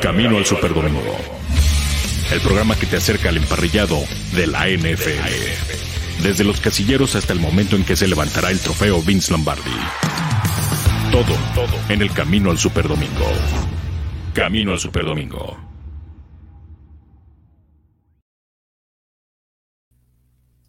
[0.00, 1.14] Camino al Superdomingo.
[2.32, 6.22] El programa que te acerca al emparrillado de la NFL.
[6.22, 9.70] Desde los casilleros hasta el momento en que se levantará el trofeo Vince Lombardi.
[11.12, 13.26] Todo, todo en el Camino al Superdomingo.
[14.32, 15.58] Camino al Superdomingo.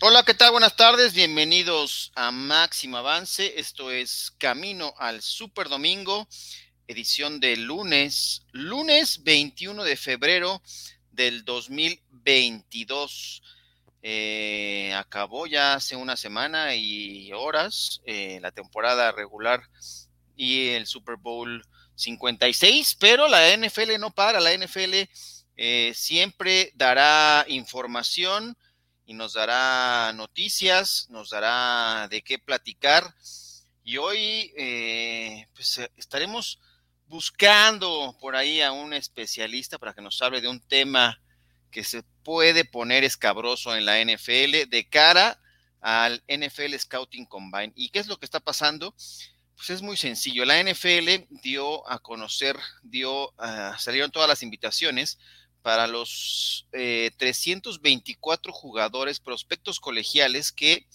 [0.02, 0.52] Hola, ¿qué tal?
[0.52, 3.54] Buenas tardes, bienvenidos a Máximo Avance.
[3.58, 6.28] Esto es Camino al Super Domingo,
[6.88, 10.62] edición de lunes, lunes 21 de febrero
[11.12, 13.42] del 2022.
[14.04, 19.62] Eh, acabó ya hace una semana y horas eh, la temporada regular
[20.36, 21.64] y el Super Bowl
[21.96, 25.08] 56, pero la NFL no para, la NFL
[25.58, 28.58] eh, siempre dará información
[29.06, 33.14] y nos dará noticias, nos dará de qué platicar.
[33.84, 36.60] Y hoy eh, pues, estaremos
[37.12, 41.22] buscando por ahí a un especialista para que nos hable de un tema
[41.70, 45.38] que se puede poner escabroso en la NFL de cara
[45.82, 47.74] al NFL Scouting Combine.
[47.76, 48.96] ¿Y qué es lo que está pasando?
[49.58, 50.46] Pues es muy sencillo.
[50.46, 55.20] La NFL dio a conocer, dio, uh, salieron todas las invitaciones
[55.62, 60.88] para los eh, 324 jugadores prospectos colegiales que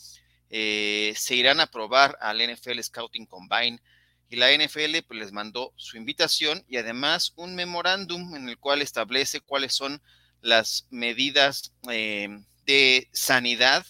[0.49, 3.83] eh, se irán a probar al NFL Scouting Combine.
[4.29, 8.83] Y la NFL pues, les mandó su invitación y además un memorándum en el cual
[8.83, 10.03] establece cuáles son
[10.41, 12.29] las medidas eh,
[12.65, 13.87] de sanidad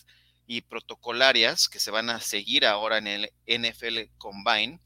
[0.47, 4.81] y protocolarias que se van a seguir ahora en el NFL Combine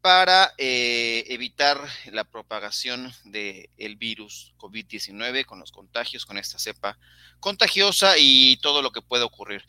[0.00, 1.80] para eh, evitar
[2.12, 6.98] la propagación del el virus COVID-19 con los contagios, con esta cepa
[7.40, 9.64] contagiosa y todo lo que puede ocurrir.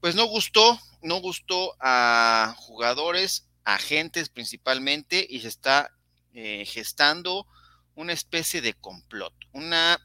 [0.00, 5.92] Pues no gustó, no gustó a jugadores, agentes principalmente, y se está
[6.34, 7.46] eh, gestando
[7.94, 9.98] una especie de complot, una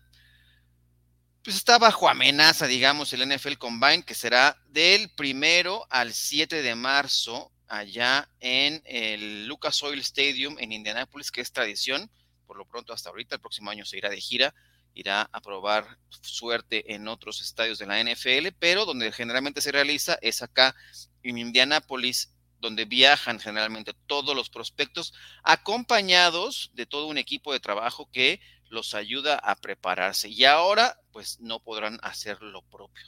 [1.47, 6.76] pues está bajo amenaza, digamos, el NFL Combine, que será del primero al 7 de
[6.76, 12.11] marzo allá en el Lucas Oil Stadium en Indianápolis, que es tradición.
[12.45, 14.54] Por lo pronto, hasta ahorita, el próximo año se irá de gira,
[14.93, 20.17] irá a probar suerte en otros estadios de la NFL, pero donde generalmente se realiza
[20.21, 20.76] es acá
[21.23, 25.13] en Indianápolis, donde viajan generalmente todos los prospectos,
[25.43, 30.29] acompañados de todo un equipo de trabajo que los ayuda a prepararse.
[30.29, 33.05] Y ahora, pues no podrán hacer lo propio.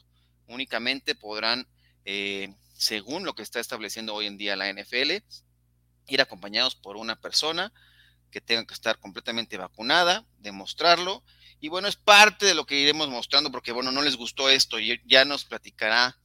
[0.48, 1.68] Únicamente podrán
[2.06, 5.12] eh, según lo que está estableciendo hoy en día la NFL,
[6.08, 7.74] ir acompañados por una persona
[8.32, 11.24] que tenga que estar completamente vacunada, demostrarlo.
[11.60, 14.80] Y bueno, es parte de lo que iremos mostrando porque, bueno, no les gustó esto
[14.80, 16.18] y ya nos platicará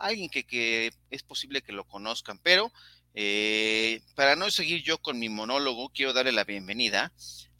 [0.00, 2.38] alguien que, que es posible que lo conozcan.
[2.42, 2.72] Pero
[3.14, 7.12] eh, para no seguir yo con mi monólogo, quiero darle la bienvenida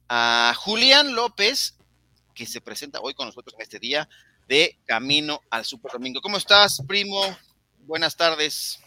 [0.08, 1.76] a Julián López,
[2.34, 4.08] que se presenta hoy con nosotros en este día
[4.48, 6.20] de Camino al Super Domingo.
[6.20, 7.20] ¿Cómo estás, primo?
[7.80, 8.80] Buenas tardes.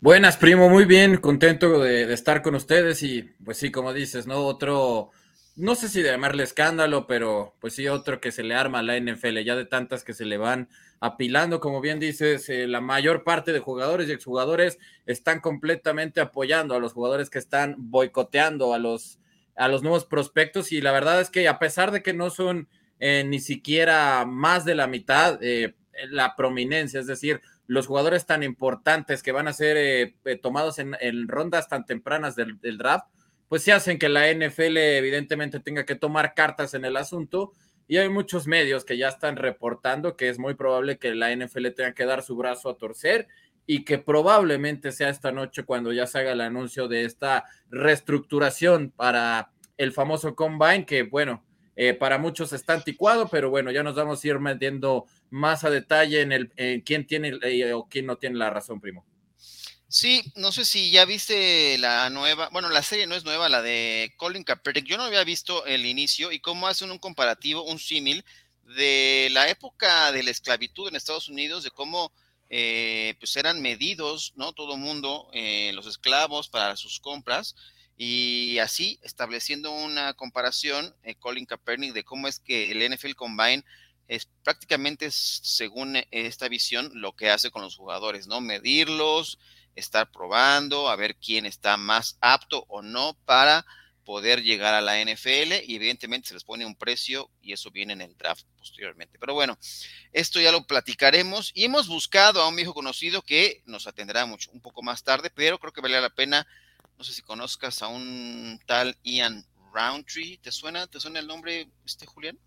[0.00, 4.26] Buenas, primo, muy bien, contento de, de, estar con ustedes y pues sí, como dices,
[4.26, 4.44] ¿no?
[4.44, 5.12] Otro,
[5.56, 8.82] no sé si de llamarle escándalo, pero pues sí, otro que se le arma a
[8.82, 10.68] la NFL, ya de tantas que se le van
[11.00, 16.74] apilando, como bien dices, eh, la mayor parte de jugadores y exjugadores están completamente apoyando
[16.74, 19.18] a los jugadores que están boicoteando a los,
[19.56, 22.68] a los nuevos prospectos y la verdad es que a pesar de que no son
[23.00, 25.74] eh, ni siquiera más de la mitad, eh,
[26.08, 31.28] la prominencia, es decir, los jugadores tan importantes que van a ser tomados en, en,
[31.28, 33.06] rondas tan tempranas del, del, draft,
[33.48, 37.52] pues sí hacen que la NFL evidentemente tenga que tomar cartas en el asunto.
[37.86, 41.68] Y hay muchos medios que ya están reportando que es muy probable que la NFL
[41.76, 43.28] tenga que dar su brazo a torcer
[43.66, 48.90] y que probablemente sea esta noche cuando ya se haga el anuncio de esta reestructuración
[48.90, 51.44] para el famoso combine, que bueno,
[51.76, 55.70] eh, para muchos está anticuado, pero bueno, ya nos vamos a ir metiendo más a
[55.70, 59.04] detalle en, el, en quién tiene eh, o quién no tiene la razón, primo.
[59.94, 63.62] Sí, no sé si ya viste la nueva, bueno, la serie no es nueva, la
[63.62, 64.86] de Colin Kaepernick.
[64.86, 68.24] Yo no había visto el inicio y cómo hacen un comparativo, un símil
[68.64, 72.10] de la época de la esclavitud en Estados Unidos, de cómo
[72.50, 74.52] eh, pues eran medidos, ¿no?
[74.52, 77.54] Todo mundo, eh, los esclavos para sus compras
[77.96, 83.64] y así estableciendo una comparación, eh, Colin Kaepernick, de cómo es que el NFL Combine
[84.08, 88.40] es prácticamente según esta visión lo que hace con los jugadores, ¿no?
[88.40, 89.38] Medirlos,
[89.74, 93.64] estar probando, a ver quién está más apto o no para
[94.04, 97.94] poder llegar a la NFL y evidentemente se les pone un precio y eso viene
[97.94, 99.18] en el draft posteriormente.
[99.18, 99.58] Pero bueno,
[100.12, 104.50] esto ya lo platicaremos y hemos buscado a un viejo conocido que nos atenderá mucho
[104.52, 106.46] un poco más tarde, pero creo que vale la pena,
[106.98, 110.38] no sé si conozcas a un tal Ian Roundtree.
[110.38, 112.38] ¿Te suena, ¿Te suena el nombre, este Julián?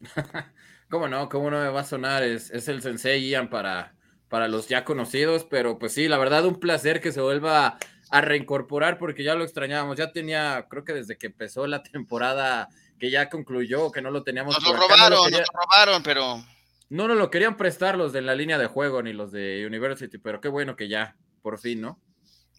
[0.90, 1.28] ¿Cómo no?
[1.28, 2.22] ¿Cómo no me va a sonar?
[2.22, 3.94] Es, es el Sensei Ian para,
[4.34, 7.78] para los ya conocidos, pero pues sí, la verdad, un placer que se vuelva
[8.10, 9.96] a reincorporar porque ya lo extrañábamos.
[9.96, 14.24] Ya tenía, creo que desde que empezó la temporada que ya concluyó, que no lo
[14.24, 14.56] teníamos.
[14.58, 16.44] Nos lo robaron, nos lo robaron, pero.
[16.88, 20.18] No nos lo querían prestar los de la línea de juego ni los de University,
[20.18, 22.00] pero qué bueno que ya, por fin, ¿no?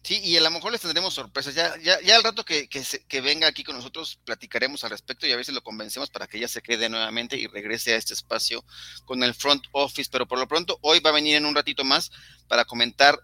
[0.06, 1.52] Sí, y a lo mejor les tendremos sorpresas.
[1.56, 5.32] Ya, ya, ya al rato que, que, venga aquí con nosotros, platicaremos al respecto y
[5.32, 8.14] a ver si lo convencemos para que ya se quede nuevamente y regrese a este
[8.14, 8.64] espacio
[9.04, 10.08] con el front office.
[10.12, 12.12] Pero por lo pronto, hoy va a venir en un ratito más
[12.46, 13.18] para comentar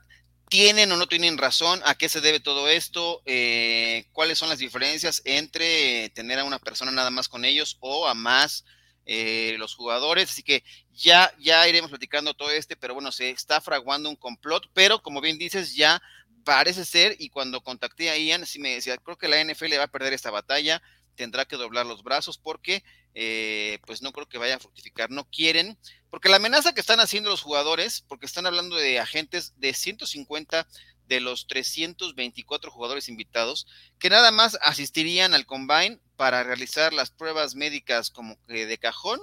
[0.49, 4.59] tienen o no tienen razón, a qué se debe todo esto, eh, cuáles son las
[4.59, 8.65] diferencias entre tener a una persona nada más con ellos o a más
[9.07, 10.31] eh, los jugadores.
[10.31, 14.69] Así que ya, ya iremos platicando todo este, pero bueno, se está fraguando un complot,
[14.73, 16.03] pero como bien dices, ya
[16.45, 19.85] parece ser, y cuando contacté a Ian, sí me decía, creo que la NFL va
[19.85, 20.83] a perder esta batalla,
[21.15, 22.83] tendrá que doblar los brazos porque
[23.15, 25.79] eh, pues no creo que vaya a fructificar, no quieren,
[26.11, 30.67] porque la amenaza que están haciendo los jugadores, porque están hablando de agentes de 150
[31.09, 33.67] de los 324 jugadores invitados,
[33.99, 39.21] que nada más asistirían al combine para realizar las pruebas médicas como que de cajón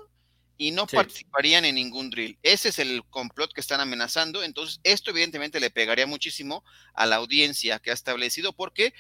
[0.58, 2.38] y no participarían en ningún drill.
[2.44, 4.44] Ese es el complot que están amenazando.
[4.44, 8.94] Entonces, esto evidentemente le pegaría muchísimo a la audiencia que ha establecido porque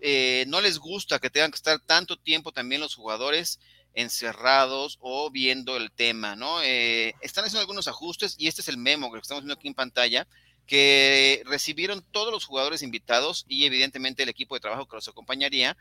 [0.00, 3.60] eh, no les gusta que tengan que estar tanto tiempo también los jugadores
[3.94, 6.62] encerrados o viendo el tema, ¿no?
[6.62, 9.74] Eh, están haciendo algunos ajustes y este es el memo que estamos viendo aquí en
[9.74, 10.26] pantalla
[10.66, 15.76] que recibieron todos los jugadores invitados y evidentemente el equipo de trabajo que los acompañaría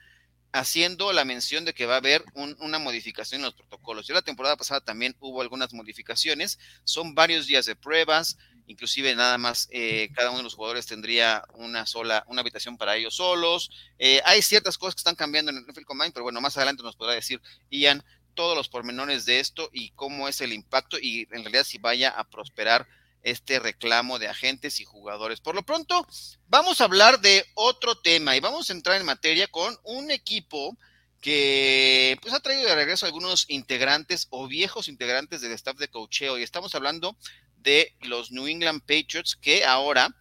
[0.54, 4.07] haciendo la mención de que va a haber una modificación en los protocolos.
[4.07, 8.38] Ya la temporada pasada también hubo algunas modificaciones, son varios días de pruebas,
[8.68, 12.95] inclusive nada más eh, cada uno de los jugadores tendría una sola, una habitación para
[12.95, 13.72] ellos solos.
[13.98, 16.83] Eh, hay ciertas cosas que están cambiando en el NFL Combine, pero bueno, más adelante
[16.83, 21.28] nos podrá decir Ian todos los pormenores de esto y cómo es el impacto y
[21.31, 22.88] en realidad si vaya a prosperar
[23.23, 25.39] este reclamo de agentes y jugadores.
[25.39, 26.07] Por lo pronto,
[26.47, 30.77] vamos a hablar de otro tema y vamos a entrar en materia con un equipo
[31.21, 36.38] que pues ha traído de regreso algunos integrantes o viejos integrantes del staff de cocheo
[36.38, 37.15] y estamos hablando
[37.57, 40.15] de los New England Patriots que ahora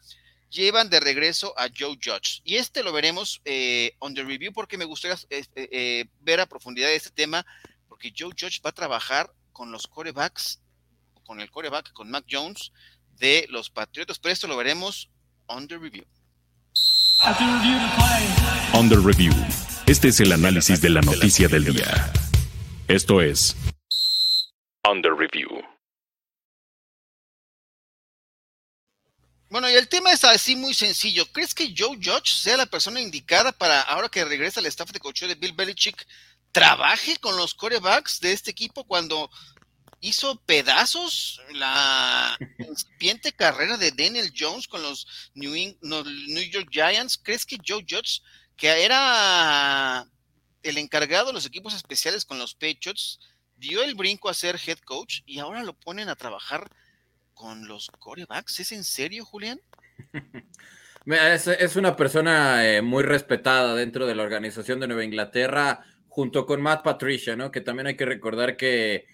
[0.50, 2.43] llevan de regreso a Joe Judge.
[2.44, 6.47] Y este lo veremos eh, on the review porque me gustaría eh, eh, ver a
[6.47, 7.47] profundidad este tema
[7.88, 10.61] porque Joe Judge va a trabajar con los corebacks
[11.31, 12.73] con el coreback, con Mac Jones
[13.21, 15.09] de los Patriotas, pero esto lo veremos
[15.47, 16.05] under review.
[18.75, 19.32] Under review.
[19.87, 22.12] Este es el análisis de la noticia del día.
[22.88, 23.55] Esto es
[24.91, 25.49] Under review.
[29.50, 31.26] Bueno, y el tema es así muy sencillo.
[31.31, 34.99] ¿Crees que Joe Judge sea la persona indicada para, ahora que regresa al staff de
[34.99, 36.05] coach de Bill Belichick,
[36.50, 39.31] trabaje con los corebacks de este equipo cuando
[40.00, 45.55] hizo pedazos la incipiente carrera de Daniel Jones con los New,
[46.50, 47.19] York Giants.
[47.23, 48.23] ¿Crees que Joe Judge,
[48.56, 50.06] que era
[50.62, 53.20] el encargado de los equipos especiales con los Patriots,
[53.56, 56.70] dio el brinco a ser head coach y ahora lo ponen a trabajar
[57.35, 58.61] con los corebacks?
[58.61, 59.61] ¿Es en serio, Julián?
[61.06, 66.61] Es, una persona eh, muy respetada dentro de la organización de Nueva Inglaterra, junto con
[66.61, 67.50] Matt Patricia, ¿no?
[67.50, 69.07] Que también hay que recordar que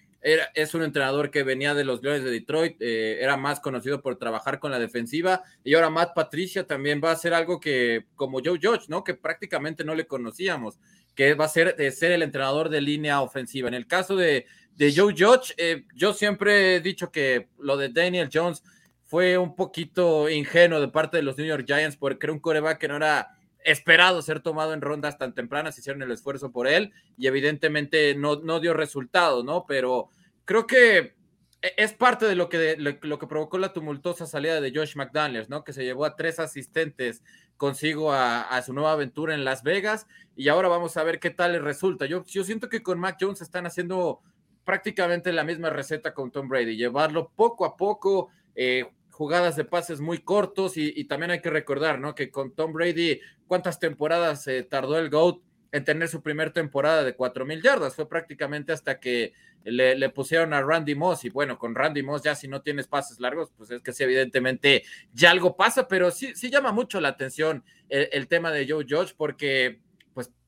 [0.53, 4.17] es un entrenador que venía de los Leones de Detroit, eh, era más conocido por
[4.17, 8.39] trabajar con la defensiva y ahora Matt Patricia también va a hacer algo que, como
[8.43, 9.03] Joe Judge, ¿no?
[9.03, 10.79] Que prácticamente no le conocíamos,
[11.15, 13.67] que va a ser de ser el entrenador de línea ofensiva.
[13.67, 14.45] En el caso de,
[14.77, 18.63] Joe Judge, eh, yo siempre he dicho que lo de Daniel Jones
[19.05, 22.77] fue un poquito ingenuo de parte de los New York Giants porque era un coreback
[22.77, 26.93] que no era esperado ser tomado en rondas tan tempranas, hicieron el esfuerzo por él
[27.17, 29.65] y evidentemente no, no dio resultado, ¿no?
[29.67, 30.09] Pero
[30.45, 31.15] creo que
[31.61, 35.49] e, es parte de lo que, lo, que provocó la tumultuosa salida de Josh McDaniels,
[35.49, 35.63] ¿no?
[35.63, 37.23] Que se llevó a tres asistentes
[37.57, 41.53] consigo a, su nueva aventura en Las Vegas y ahora vamos a ver qué tal
[41.53, 42.05] le resulta.
[42.05, 44.21] Yo, yo siento que con Mac Jones están haciendo
[44.63, 48.85] prácticamente la misma receta con Tom Brady, llevarlo poco a poco, eh,
[49.17, 52.13] jugadas de pases muy cortos y, también hay que recordar, ¿no?
[52.13, 57.03] Que con Tom Brady, ¿cuántas temporadas se tardó el GOAT en tener su primera temporada
[57.03, 57.95] de cuatro mil yardas?
[57.95, 59.33] Fue prácticamente hasta que
[59.63, 63.19] le, pusieron a Randy Moss y bueno, con Randy Moss ya si no tienes pases
[63.19, 64.83] largos, pues es que sí, evidentemente
[65.13, 69.15] ya algo pasa, pero sí, sí llama mucho la atención el, tema de Joe Judge
[69.17, 69.79] porque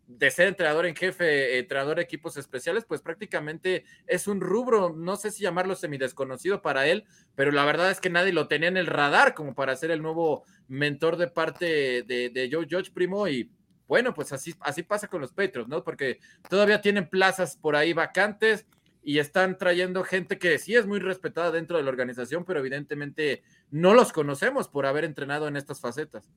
[0.09, 5.15] de ser entrenador en jefe, entrenador de equipos especiales, pues prácticamente es un rubro, no
[5.17, 8.77] sé si llamarlo semidesconocido para él, pero la verdad es que nadie lo tenía en
[8.77, 13.27] el radar como para ser el nuevo mentor de parte de, de Joe Judge, primo,
[13.27, 13.51] y
[13.87, 15.83] Bueno, pues así, así pasa con los Patriots, ¿no?
[15.83, 18.65] Porque todavía tienen plazas por ahí vacantes
[19.03, 23.43] y están trayendo gente que sí es muy respetada dentro de la organización, pero evidentemente
[23.69, 26.27] no los conocemos por haber entrenado en estas facetas.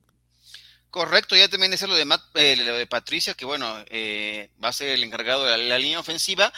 [0.93, 4.73] Correcto, ya también es lo de, eh, lo de Patricia, que bueno, eh, va a
[4.75, 6.53] ser el encargado de la, línea ofensiva,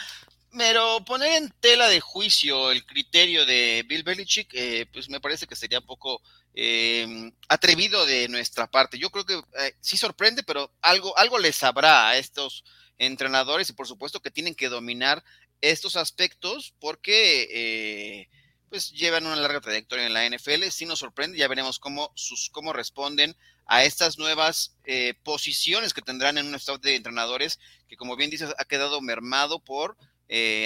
[0.51, 5.47] pero poner en tela de juicio el criterio de Bill Belichick, eh, pues me parece
[5.47, 6.21] que sería poco
[6.53, 8.99] eh, atrevido de nuestra parte.
[8.99, 12.65] Yo creo que eh, sí sorprende, pero algo, algo les sabrá a estos
[12.97, 15.23] entrenadores y por supuesto que tienen que dominar
[15.61, 18.29] estos aspectos porque eh,
[18.67, 20.65] pues llevan una larga trayectoria en la NFL.
[20.71, 24.75] Sí nos sorprende, ya veremos cómo, sus, cómo responden a estas nuevas
[25.23, 29.59] posiciones que tendrán en un staff de entrenadores que como bien dices ha quedado mermado
[29.59, 29.97] por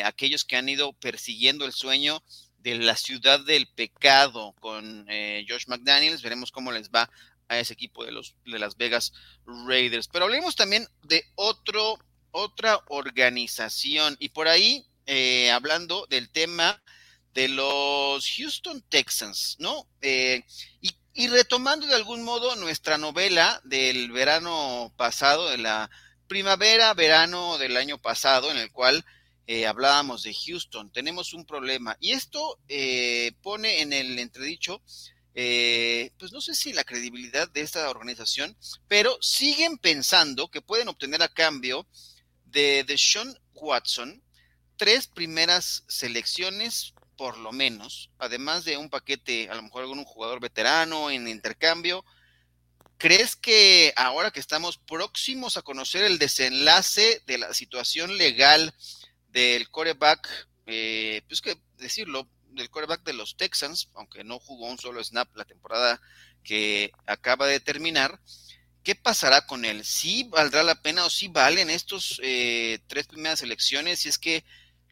[0.03, 2.21] aquellos que han ido persiguiendo el sueño
[2.61, 6.21] de la ciudad del pecado con eh, Josh McDaniels.
[6.21, 7.09] Veremos cómo les va
[7.47, 9.13] a ese equipo de los de Las Vegas
[9.45, 10.07] Raiders.
[10.07, 11.97] Pero hablemos también de otro,
[12.31, 14.15] otra organización.
[14.19, 16.81] Y por ahí, eh, hablando del tema
[17.33, 19.87] de los Houston Texans, ¿no?
[20.01, 20.43] Eh,
[20.81, 25.91] y, y, retomando de algún modo nuestra novela del verano pasado, de la
[26.27, 29.03] primavera, verano del año pasado, en el cual
[29.45, 31.97] eh, hablábamos de Houston, tenemos un problema.
[31.99, 34.81] Y esto eh, pone en el entredicho,
[35.35, 38.55] eh, pues no sé si la credibilidad de esta organización,
[38.87, 41.85] pero siguen pensando que pueden obtener a cambio
[42.45, 44.23] de, de Sean Watson
[44.77, 50.39] tres primeras selecciones por lo menos, además de un paquete, a lo mejor algún jugador
[50.39, 52.05] veterano en intercambio.
[52.97, 58.73] ¿Crees que ahora que estamos próximos a conocer el desenlace de la situación legal
[59.27, 64.79] del coreback, eh, pues que decirlo, del coreback de los Texans, aunque no jugó un
[64.79, 65.99] solo snap la temporada
[66.41, 68.21] que acaba de terminar,
[68.81, 69.83] ¿qué pasará con él?
[69.83, 74.45] ¿Sí valdrá la pena o sí valen estos eh, tres primeras elecciones si es que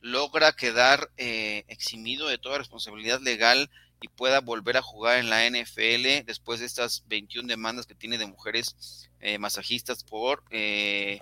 [0.08, 3.70] logra quedar eh, eximido de toda responsabilidad legal
[4.02, 8.18] y pueda volver a jugar en la NFL después de estas 21 demandas que tiene
[8.18, 11.20] de mujeres eh, masajistas por eh,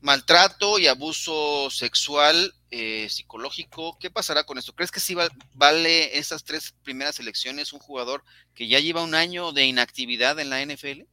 [0.00, 4.74] maltrato y abuso sexual, eh, psicológico, ¿qué pasará con esto?
[4.74, 5.16] ¿Crees que sí
[5.54, 8.22] vale esas tres primeras elecciones un jugador
[8.54, 11.04] que ya lleva un año de inactividad en la NFL?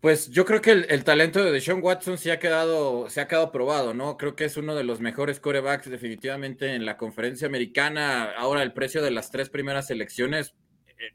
[0.00, 3.52] Pues yo creo que el, talento de Deshaun Watson se ha quedado, se ha quedado
[3.52, 4.16] probado, ¿no?
[4.16, 8.32] Creo que es uno de los mejores corebacks definitivamente en la conferencia americana.
[8.32, 10.54] Ahora el precio de las tres primeras elecciones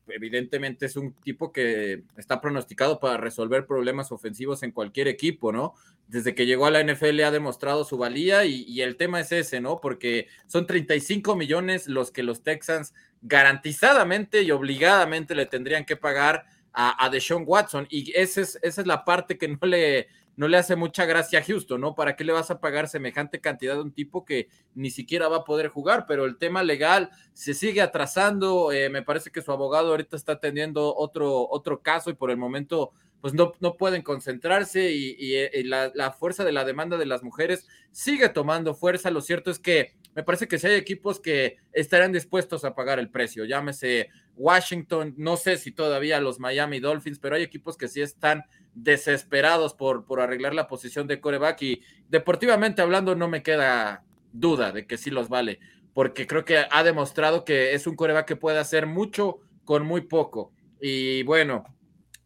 [0.07, 5.73] evidentemente es un tipo que está pronosticado para resolver problemas ofensivos en cualquier equipo, ¿no?
[6.07, 9.61] Desde que llegó a la NFL ha demostrado su valía y, el tema es ese,
[9.61, 9.79] ¿no?
[9.81, 16.45] Porque son 35 millones los que los Texans garantizadamente y obligadamente le tendrían que pagar
[16.75, 20.47] a, a Deshaun Watson y esa es, esa es la parte que no le, no
[20.47, 21.95] le hace mucha gracia a Houston, ¿no?
[21.95, 25.37] ¿Para qué le vas a pagar semejante cantidad de un tipo que ni siquiera va
[25.37, 26.05] a poder jugar?
[26.07, 28.71] Pero el tema legal se sigue atrasando.
[28.71, 32.37] Eh, me parece que su abogado ahorita está teniendo otro, otro caso y por el
[32.37, 32.91] momento
[33.21, 37.23] pues no, no pueden concentrarse y, eh, la, la, fuerza de la demanda de las
[37.23, 39.09] mujeres sigue tomando fuerza.
[39.09, 42.99] Lo cierto es que me parece que si hay equipos que estarán dispuestos a pagar
[42.99, 47.87] el precio, llámese Washington, no sé si todavía los Miami Dolphins, pero hay equipos que
[47.87, 53.43] sí están desesperados por, por arreglar la posición de coreback y deportivamente hablando no me
[53.43, 55.59] queda duda de que sí los vale,
[55.93, 60.01] porque creo que ha demostrado que es un coreback que puede hacer mucho con muy
[60.01, 60.51] poco.
[60.81, 61.63] Y bueno,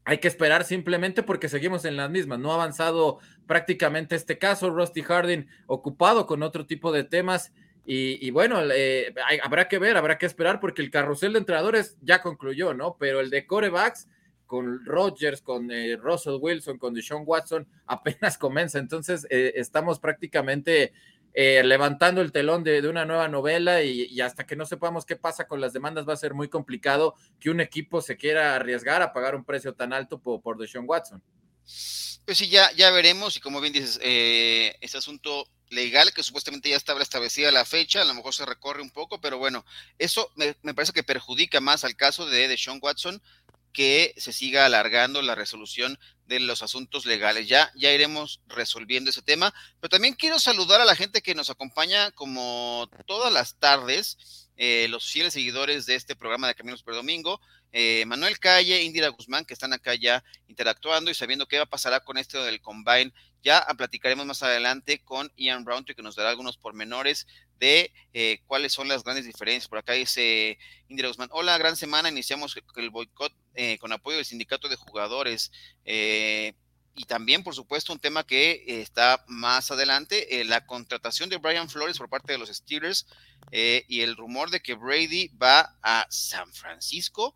[0.10, 2.40] hay que esperar simplemente porque seguimos en las mismas.
[2.40, 4.72] No ha avanzado prácticamente este caso.
[4.72, 7.54] Rusty Harding ocupado con otro tipo de temas.
[7.92, 8.60] Y, bueno,
[9.42, 12.98] habrá que ver, habrá que esperar porque el carrusel de entrenadores ya concluyó, ¿no?
[13.00, 14.08] Pero el de corebacks
[14.46, 18.78] con Rodgers, con eh, Russell Wilson, con Deshaun Watson, apenas comienza.
[18.78, 20.94] Entonces, eh, estamos prácticamente
[21.34, 25.48] eh, levantando el telón de, una nueva novela y, hasta que no sepamos qué pasa
[25.48, 29.14] con las demandas va a ser muy complicado que un equipo se quiera arriesgar a
[29.14, 31.24] pagar un precio tan alto por, por Deshaun Watson.
[31.64, 36.78] Pues sí, ya, ya veremos y como bien dices, este asunto legal que supuestamente ya
[36.78, 39.66] estaba establecida la fecha, a lo mejor se recorre un poco, pero bueno,
[39.98, 43.22] eso me, parece que perjudica más al caso de Deshaun Watson
[43.72, 47.48] que se siga alargando la resolución de los asuntos legales.
[47.48, 51.50] Ya, ya iremos resolviendo ese tema, pero también quiero saludar a la gente que nos
[51.50, 56.94] acompaña como todas las tardes, eh, los fieles seguidores de este programa de Caminos por
[56.94, 57.40] Domingo,
[57.72, 61.70] eh, Manuel Calle, Indira Guzmán, que están acá ya interactuando y sabiendo qué va a
[61.70, 63.14] pasar con esto del Combine.
[63.42, 67.26] Ya platicaremos más adelante con Ian Browntree, que nos dará algunos pormenores
[67.58, 69.70] de eh, cuáles son las grandes diferencias.
[69.70, 74.26] Por acá dice Indira Guzmán, hola, gran semana, iniciamos el boicot eh, con apoyo del
[74.26, 75.54] sindicato de jugadores.
[75.86, 76.54] Eh,
[77.00, 81.98] y también, por supuesto, un tema que está más adelante, la contratación de Brian Flores
[81.98, 83.08] por parte de los Steelers
[83.54, 87.34] y el rumor de que Brady va a San Francisco.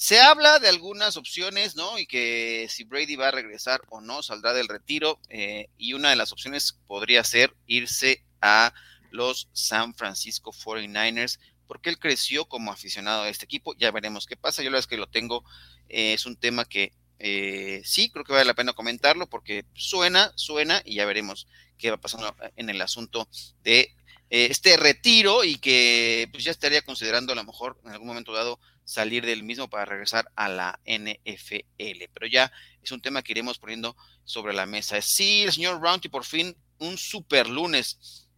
[0.00, 1.98] Se habla de algunas opciones, ¿no?
[1.98, 5.18] Y que si Brady va a regresar o no, saldrá del retiro.
[5.28, 8.72] Eh, y una de las opciones podría ser irse a
[9.10, 13.74] los San Francisco 49ers, porque él creció como aficionado a este equipo.
[13.76, 14.62] Ya veremos qué pasa.
[14.62, 15.44] Yo la verdad es que lo tengo,
[15.88, 20.32] eh, es un tema que eh, sí, creo que vale la pena comentarlo, porque suena,
[20.36, 21.46] suena, y ya veremos
[21.78, 23.28] qué va pasando en el asunto
[23.62, 23.94] de
[24.30, 28.60] este retiro y que pues ya estaría considerando a lo mejor en algún momento dado
[28.84, 31.64] salir del mismo para regresar a la NFL.
[31.76, 35.00] Pero ya es un tema que iremos poniendo sobre la mesa.
[35.02, 38.28] Sí, el señor Rounty por fin un super lunes.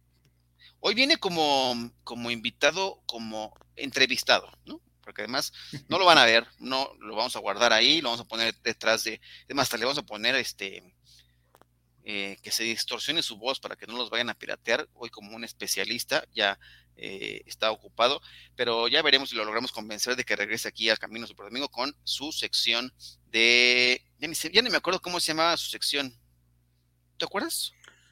[0.79, 4.81] Hoy viene como, como invitado, como entrevistado, ¿no?
[5.03, 5.53] Porque además
[5.89, 8.55] no lo van a ver, no lo vamos a guardar ahí, lo vamos a poner
[8.63, 10.83] detrás de, además hasta le vamos a poner este
[12.05, 14.89] eh, que se distorsione su voz para que no los vayan a piratear.
[14.93, 16.59] Hoy como un especialista ya
[16.97, 18.21] eh, está ocupado,
[18.57, 21.69] pero ya veremos si lo logramos convencer de que regrese aquí al Camino Super Domingo
[21.69, 22.93] con su sección
[23.31, 24.03] de...
[24.19, 26.13] Ya ni, me acuerdo cómo se llamaba su sección.
[27.17, 27.71] ¿Te acuerdas?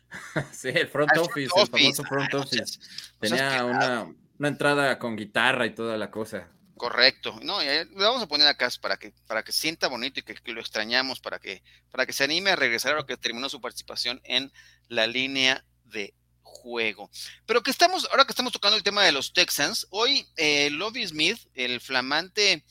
[0.53, 2.79] sí, el front, ah, office, el famoso front office.
[3.19, 6.49] Tenía una, una entrada con guitarra y toda la cosa.
[6.81, 7.39] Correcto.
[7.43, 10.51] No, le vamos a poner acá para que, para que sienta bonito y que, que,
[10.51, 11.61] lo extrañamos, para que,
[11.91, 14.51] para que se anime a regresar a lo que terminó su participación en
[14.87, 17.11] la línea de juego.
[17.45, 21.07] Pero que estamos, ahora que estamos tocando el tema de los Texans, hoy eh, Lovie
[21.07, 22.65] Smith, el flamante,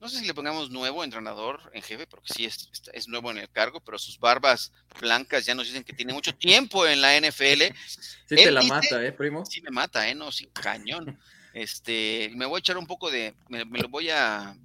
[0.00, 3.38] no sé si le pongamos nuevo entrenador en jefe, porque sí es, es nuevo en
[3.38, 7.16] el cargo, pero sus barbas blancas ya nos dicen que tiene mucho tiempo en la
[7.16, 7.62] NFL.
[7.86, 9.46] Sí te la mata, ¿eh, primo?
[9.46, 10.16] Sí me mata, ¿eh?
[10.16, 11.16] No, sí, cañón.
[11.54, 14.56] Este, me voy a echar un poco de, me, lo voy a,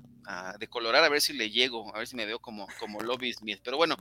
[0.59, 3.61] decolorar a ver si le llego, a ver si me veo como, como Lobby Smith.
[3.63, 3.95] Pero bueno,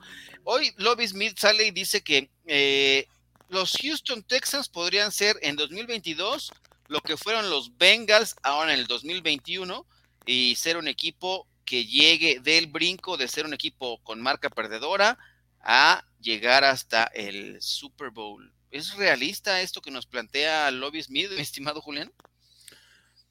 [0.44, 3.06] hoy Lobby Smith sale y dice que eh,
[3.48, 6.52] los Houston Texans podrían ser en 2022
[6.88, 9.86] lo que fueron los Bengals ahora en el 2021
[10.26, 15.18] y ser un equipo que llegue del brinco de ser un equipo con marca perdedora
[15.60, 18.52] a llegar hasta el Super Bowl.
[18.70, 22.12] ¿Es realista esto que nos plantea Lobby Smith, mi estimado Julián?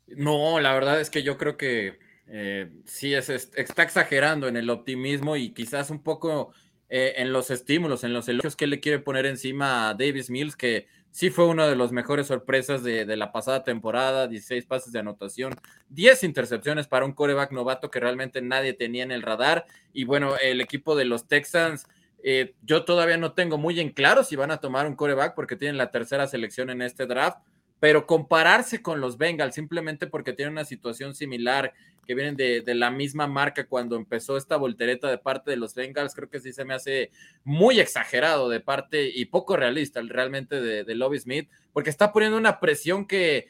[0.07, 4.69] No, la verdad es que yo creo que eh, sí es, está exagerando en el
[4.69, 6.53] optimismo y quizás un poco
[6.89, 10.55] eh, en los estímulos, en los elogios que le quiere poner encima a Davis Mills,
[10.55, 14.99] que sí fue una de las mejores sorpresas de, la pasada temporada, 16 pases de
[14.99, 15.53] anotación,
[15.89, 19.65] 10 intercepciones para un coreback novato que realmente nadie tenía en el radar.
[19.93, 21.87] Y bueno, el equipo de los Texans,
[22.23, 25.55] eh, yo todavía no tengo muy en claro si van a tomar un coreback porque
[25.55, 27.39] tienen la tercera selección en este draft,
[27.79, 31.73] pero compararse con los Bengals simplemente porque tienen una situación similar
[32.05, 36.15] que vienen de, la misma marca cuando empezó esta voltereta de parte de los Bengals,
[36.15, 37.11] creo que sí se me hace
[37.43, 42.37] muy exagerado de parte y poco realista realmente de, de Lobby Smith, porque está poniendo
[42.37, 43.47] una presión que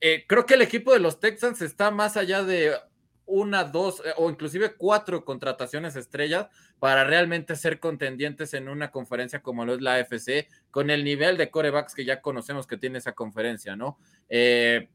[0.00, 2.74] eh, creo que el equipo de los Texans está más allá de
[3.30, 9.42] una, dos eh, o inclusive cuatro contrataciones estrellas para realmente ser contendientes en una conferencia
[9.42, 12.98] como lo es la AFC, con el nivel de corebacks que ya conocemos que tiene
[12.98, 13.98] esa conferencia, ¿no?
[14.28, 14.88] Eh, eh,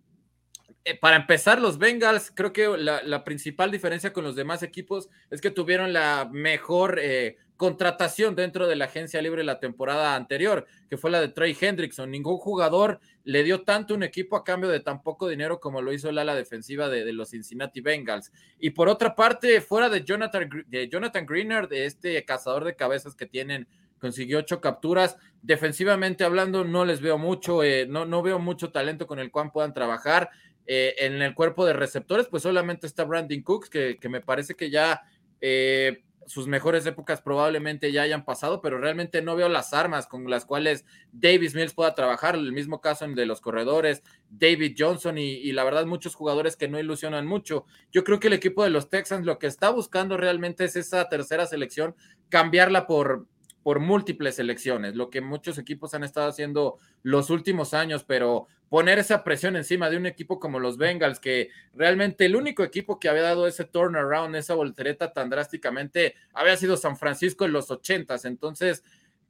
[1.01, 5.49] para empezar, los Bengals, creo que la, principal diferencia con los demás equipos es que
[5.49, 11.09] tuvieron la mejor eh, contratación dentro de la agencia libre la temporada anterior, que fue
[11.09, 12.11] la de Trey Hendrickson.
[12.11, 15.91] Ningún jugador le dio tanto un equipo a cambio de tan poco dinero como lo
[15.91, 18.31] hizo el ala defensiva de, los Cincinnati Bengals.
[18.59, 23.15] Y por otra parte, fuera de Jonathan, de Jonathan Greener, de este cazador de cabezas
[23.15, 23.67] que tienen
[23.99, 25.17] consiguió ocho capturas.
[25.41, 29.51] Defensivamente hablando, no les veo mucho, eh, no, no veo mucho talento con el cual
[29.51, 30.29] puedan trabajar.
[30.67, 34.69] Eh, en el cuerpo de receptores, pues solamente está Brandon Cooks, que, me parece que
[34.69, 35.01] ya
[35.41, 40.27] eh, sus mejores épocas probablemente ya hayan pasado, pero realmente no veo las armas con
[40.29, 42.35] las cuales Davis Mills pueda trabajar.
[42.35, 46.67] El mismo caso de los corredores, David Johnson y, y, la verdad muchos jugadores que
[46.67, 47.65] no ilusionan mucho.
[47.91, 51.07] Yo creo que el equipo de los Texans lo que está buscando realmente es esa
[51.09, 51.95] tercera selección,
[52.29, 53.27] cambiarla por
[53.65, 58.99] por múltiples elecciones, lo que muchos equipos han estado haciendo los últimos años, pero poner
[58.99, 63.09] esa presión encima de un equipo como los Bengals, que realmente el único equipo que
[63.09, 68.25] había dado ese turnaround, esa voltereta tan drásticamente, había sido San Francisco en los ochentas.
[68.25, 68.83] Entonces,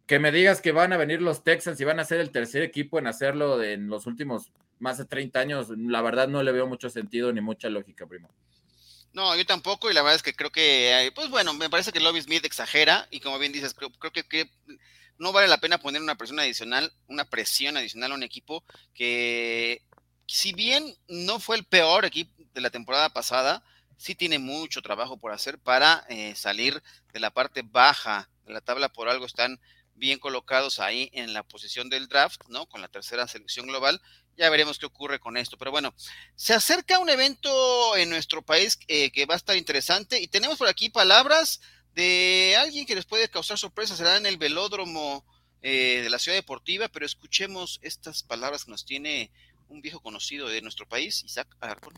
[0.05, 2.61] que me digas que van a venir los Texans y van a ser el tercer
[2.61, 6.67] equipo en hacerlo en los últimos más de 30 años, la verdad no le veo
[6.67, 8.29] mucho sentido ni mucha lógica, primo.
[9.13, 12.01] No, yo tampoco, y la verdad es que creo que, pues bueno, me parece que
[12.01, 14.49] Lobby Smith exagera, y como bien dices, creo, que,
[15.17, 19.83] no vale la pena poner una presión adicional, una presión adicional a un equipo que,
[20.27, 23.63] si bien no fue el peor equipo de la temporada pasada,
[23.97, 26.81] sí tiene mucho trabajo por hacer para eh, salir
[27.13, 29.59] de la parte baja la tabla por algo están
[29.95, 32.65] bien colocados ahí en la posición del draft, ¿no?
[32.67, 34.01] Con la tercera selección global.
[34.35, 35.57] Ya veremos qué ocurre con esto.
[35.57, 35.95] Pero bueno,
[36.35, 40.57] se acerca un evento en nuestro país eh, que va a estar interesante y tenemos
[40.57, 41.61] por aquí palabras
[41.95, 43.95] de alguien que les puede causar sorpresa.
[43.95, 45.25] Será en el velódromo
[45.61, 49.31] eh, de la ciudad deportiva, pero escuchemos estas palabras que nos tiene
[49.69, 51.93] un viejo conocido de nuestro país, Isaac Alarcón.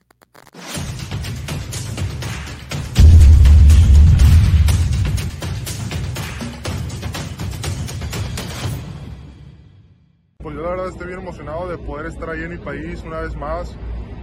[10.37, 13.19] Pues yo la verdad estoy bien emocionado de poder estar ahí en mi país una
[13.19, 13.75] vez más,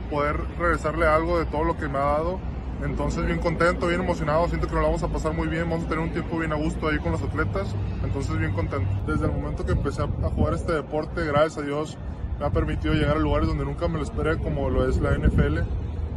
[0.09, 2.54] poder regresarle algo de todo lo que me ha dado.
[2.83, 5.89] Entonces bien contento, bien emocionado, siento que nos vamos a pasar muy bien, vamos a
[5.89, 8.89] tener un tiempo bien a gusto ahí con los atletas, entonces bien contento.
[9.07, 11.97] Desde el momento que empecé a jugar este deporte, gracias a Dios,
[12.39, 15.17] me ha permitido llegar a lugares donde nunca me lo esperé, como lo es la
[15.17, 15.61] NFL.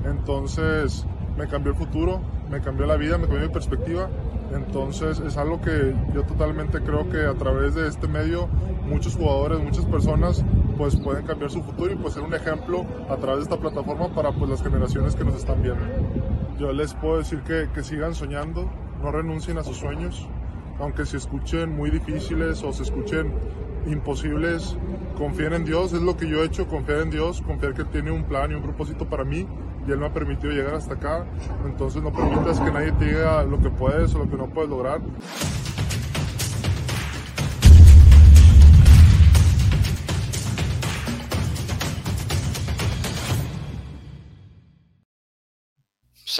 [0.06, 1.06] Entonces
[1.38, 4.10] me cambió el futuro, me cambió la vida, me cambió mi perspectiva.
[4.54, 8.48] Entonces es algo que yo totalmente creo que a través de este medio
[8.88, 10.44] muchos jugadores, muchas personas
[10.78, 14.08] pues pueden cambiar su futuro y pues ser un ejemplo a través de esta plataforma
[14.14, 15.84] para pues las generaciones que nos están viendo.
[16.60, 18.68] Yo les puedo decir que, que sigan soñando,
[19.04, 20.28] no renuncien a sus sueños,
[20.80, 23.32] aunque se escuchen muy difíciles o se escuchen
[23.86, 24.76] imposibles,
[25.18, 28.12] confíen en Dios, es lo que yo he hecho, confiar en Dios, confiar que tiene
[28.12, 29.48] un plan y un propósito para mí
[29.88, 31.26] y Él me ha permitido llegar hasta acá,
[31.66, 34.70] entonces no permitas que nadie te diga lo que puedes o lo que no puedes
[34.70, 35.00] lograr.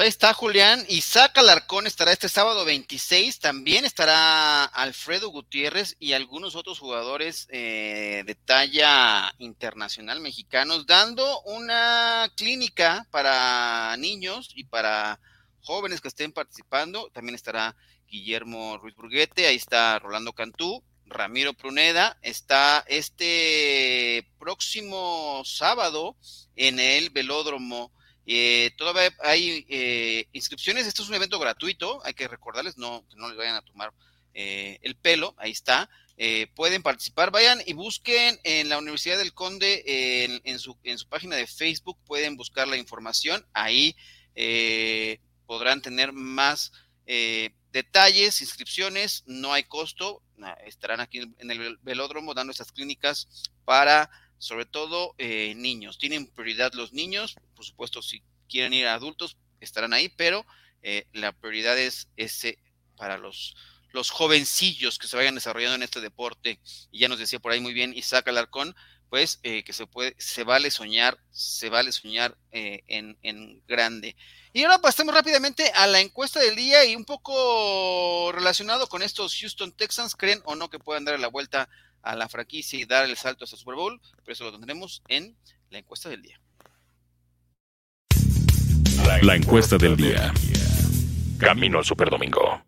[0.02, 0.86] Ahí está Julián.
[0.90, 3.40] Isaac Alarcón estará este sábado 26.
[3.40, 12.32] También estará Alfredo Gutiérrez y algunos otros jugadores eh, de talla internacional mexicanos dando una
[12.36, 15.20] clínica para niños y para
[15.62, 17.10] jóvenes que estén participando.
[17.14, 17.76] También estará
[18.08, 19.48] Guillermo Ruiz Burguete.
[19.48, 20.84] Ahí está Rolando Cantú.
[21.06, 26.18] Ramiro Pruneda está este próximo sábado
[26.56, 27.92] en el velódromo
[28.30, 33.16] eh, todavía hay eh, inscripciones, esto es un evento gratuito, hay que recordarles, no, que
[33.16, 33.94] no les vayan a tomar
[34.34, 35.90] eh, el pelo, ahí está.
[36.54, 39.84] pueden participar, vayan y busquen en la Universidad del Conde,
[40.44, 43.96] en, su, en su página de Facebook, pueden buscar la información, ahí
[45.46, 46.74] podrán tener más
[47.72, 50.22] detalles, inscripciones, no hay costo,
[50.66, 53.30] estarán aquí en el velódromo dando estas clínicas
[53.64, 55.98] para sobre todo eh, niños.
[55.98, 60.46] Tienen prioridad los niños, por supuesto, si quieren ir a adultos, estarán ahí, pero
[60.82, 62.60] eh, la prioridad es ese
[62.96, 63.56] para los,
[63.92, 66.60] los jovencillos que se vayan desarrollando en este deporte.
[66.92, 68.76] Y ya nos decía por ahí muy bien Isaac Alarcón,
[69.10, 74.16] pues eh, que se puede, se vale soñar, se vale soñar en, en, grande.
[74.52, 79.38] Y ahora pasemos rápidamente a la encuesta del día y un poco relacionado con estos
[79.40, 81.70] Houston Texans, ¿creen o no que puedan dar la vuelta
[82.08, 85.38] a la franquicia y dar el salto hasta Super Bowl, pero eso lo tendremos en
[85.70, 86.40] la encuesta del día.
[89.22, 90.34] La encuesta del día.
[91.38, 92.64] Camino al Super Domingo.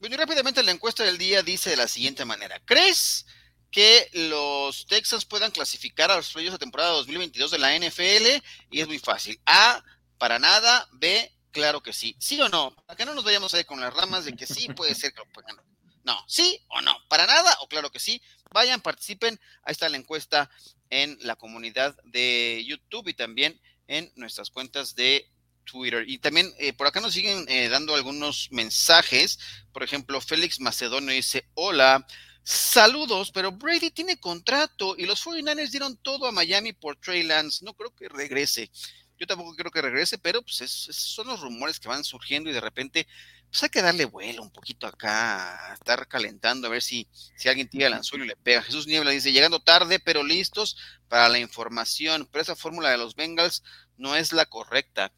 [0.00, 2.60] Bueno, y rápidamente la encuesta del día dice de la siguiente manera.
[2.64, 3.26] ¿Crees
[3.70, 8.42] que los Texans puedan clasificar a los playoffs de temporada 2022 de la NFL?
[8.70, 9.40] Y es muy fácil.
[9.46, 9.84] A,
[10.18, 10.88] para nada.
[10.92, 12.16] B, claro que sí.
[12.18, 12.74] ¿Sí o no?
[12.86, 15.18] Para que no nos vayamos ahí con las ramas de que sí puede ser que
[15.18, 15.56] lo puedan
[16.04, 16.96] no, ¿sí o no?
[17.08, 17.56] ¿Para nada?
[17.60, 18.20] O claro que sí.
[18.52, 19.38] Vayan, participen.
[19.62, 20.50] Ahí está la encuesta
[20.88, 25.30] en la comunidad de YouTube y también en nuestras cuentas de
[25.64, 26.04] Twitter.
[26.08, 29.38] Y también eh, por acá nos siguen eh, dando algunos mensajes.
[29.72, 32.06] Por ejemplo, Félix Macedonio dice, hola,
[32.42, 37.64] saludos, pero Brady tiene contrato y los 49ers dieron todo a Miami por Trey Lance.
[37.64, 38.70] No creo que regrese.
[39.18, 42.54] Yo tampoco creo que regrese, pero pues esos son los rumores que van surgiendo y
[42.54, 43.06] de repente
[43.50, 47.68] pues hay que darle vuelo un poquito acá, estar calentando, a ver si, si alguien
[47.68, 48.62] tira el anzuelo y le pega.
[48.62, 50.76] Jesús Niebla dice, llegando tarde, pero listos
[51.08, 53.64] para la información, pero esa fórmula de los Bengals
[53.96, 55.12] no es la correcta.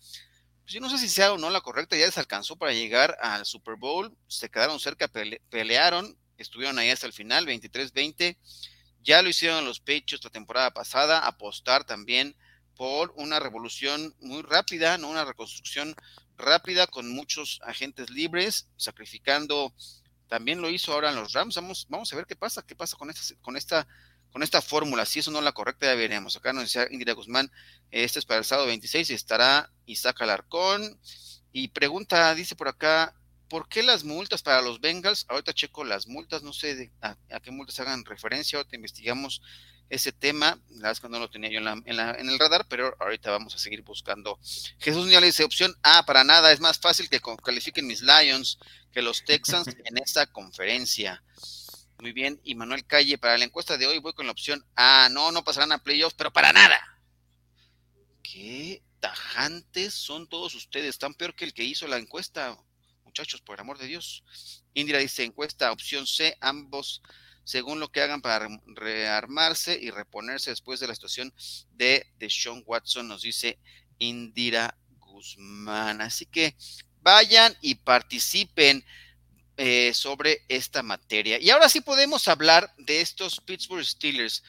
[0.63, 3.17] Pues yo no sé si sea o no la correcta, ya les alcanzó para llegar
[3.21, 5.11] al Super Bowl, se quedaron cerca,
[5.51, 8.39] pelearon, estuvieron ahí hasta el final, 23-20,
[9.03, 12.35] ya lo hicieron los pechos la temporada pasada, apostar también
[12.77, 15.09] por una revolución muy rápida, ¿no?
[15.09, 15.95] Una reconstrucción
[16.43, 19.75] rápida con muchos agentes libres, sacrificando,
[20.29, 21.57] también lo hizo ahora en los Rams.
[21.57, 23.87] Vamos, vamos a ver qué pasa, qué pasa con esta, con esta,
[24.31, 25.05] con esta fórmula.
[25.05, 26.37] Si eso no es la correcta, ya veremos.
[26.37, 27.51] Acá nos decía Indira Guzmán,
[27.91, 30.99] este es para el sábado 26 y estará Isaac Alarcón.
[31.53, 33.15] Y pregunta, dice por acá,
[33.49, 35.27] ¿por qué las multas para los Bengals?
[35.29, 39.43] Ahorita checo las multas, no sé a, qué multas hagan referencia, ahorita investigamos
[39.93, 42.97] ese tema, la verdad es que no lo tenía yo en, en, el radar, pero
[42.99, 44.39] ahorita vamos a seguir buscando.
[44.79, 48.59] Jesús le dice, opción A, para nada, es más fácil que califiquen mis Lions
[48.91, 51.23] que los Texans en esta conferencia.
[52.01, 55.11] Muy bien, y Manuel Calle, para la encuesta de hoy voy con la opción A,
[55.11, 56.81] no, no pasarán a playoffs, pero para nada.
[58.23, 62.57] Qué tajantes son todos ustedes, tan peor que el que hizo la encuesta,
[63.05, 64.25] muchachos, por el amor de Dios.
[64.73, 67.03] Indira dice, encuesta, opción C, ambos
[67.45, 71.33] según lo que hagan para rearmarse y reponerse después de la situación
[71.73, 73.59] de, de Sean Watson, nos dice
[73.99, 76.01] Indira Guzmán.
[76.01, 76.57] Así que
[77.03, 78.85] vayan y participen
[79.57, 81.39] eh, sobre esta materia.
[81.39, 84.43] Y ahora sí podemos hablar de estos Pittsburgh Steelers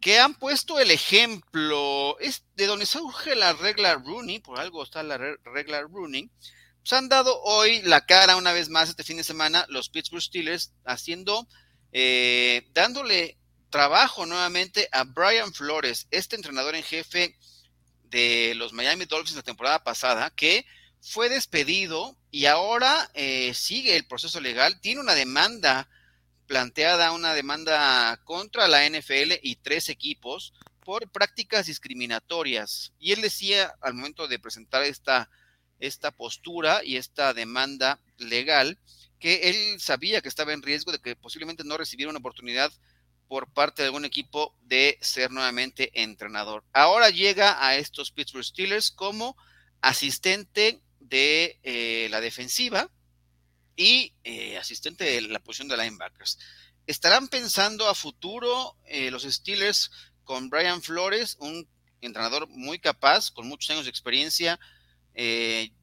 [0.00, 5.02] que han puesto el ejemplo, es de donde surge la regla Rooney, por algo está
[5.02, 6.30] la regla Rooney,
[6.78, 10.22] pues han dado hoy la cara una vez más este fin de semana los Pittsburgh
[10.22, 11.48] Steelers haciendo
[11.94, 13.38] eh, dándole
[13.70, 17.36] trabajo nuevamente a Brian Flores, este entrenador en jefe
[18.10, 20.66] de los Miami Dolphins la temporada pasada, que
[21.00, 25.88] fue despedido y ahora eh, sigue el proceso legal, tiene una demanda
[26.46, 30.52] planteada, una demanda contra la NFL y tres equipos
[30.84, 32.92] por prácticas discriminatorias.
[32.98, 35.30] Y él decía al momento de presentar esta,
[35.78, 38.78] esta postura y esta demanda legal,
[39.24, 42.70] que él sabía que estaba en riesgo de que posiblemente no recibiera una oportunidad
[43.26, 46.62] por parte de algún equipo de ser nuevamente entrenador.
[46.74, 49.34] Ahora llega a estos Pittsburgh Steelers como
[49.80, 52.90] asistente de eh, la defensiva
[53.76, 56.38] y eh, asistente de la posición de linebackers.
[56.86, 59.90] ¿Estarán pensando a futuro eh, los Steelers
[60.24, 61.66] con Brian Flores, un
[62.02, 64.60] entrenador muy capaz, con muchos años de experiencia,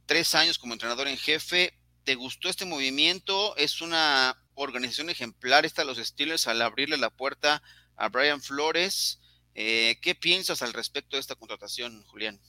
[0.06, 3.56] tres años como entrenador en jefe, ¿Te gustó este movimiento?
[3.58, 7.62] ¿Es una organización ejemplar esta los Steelers al abrirle la puerta
[7.96, 9.20] a Brian Flores?
[9.54, 12.40] Eh, ¿Qué piensas al respecto de esta contratación, Julián?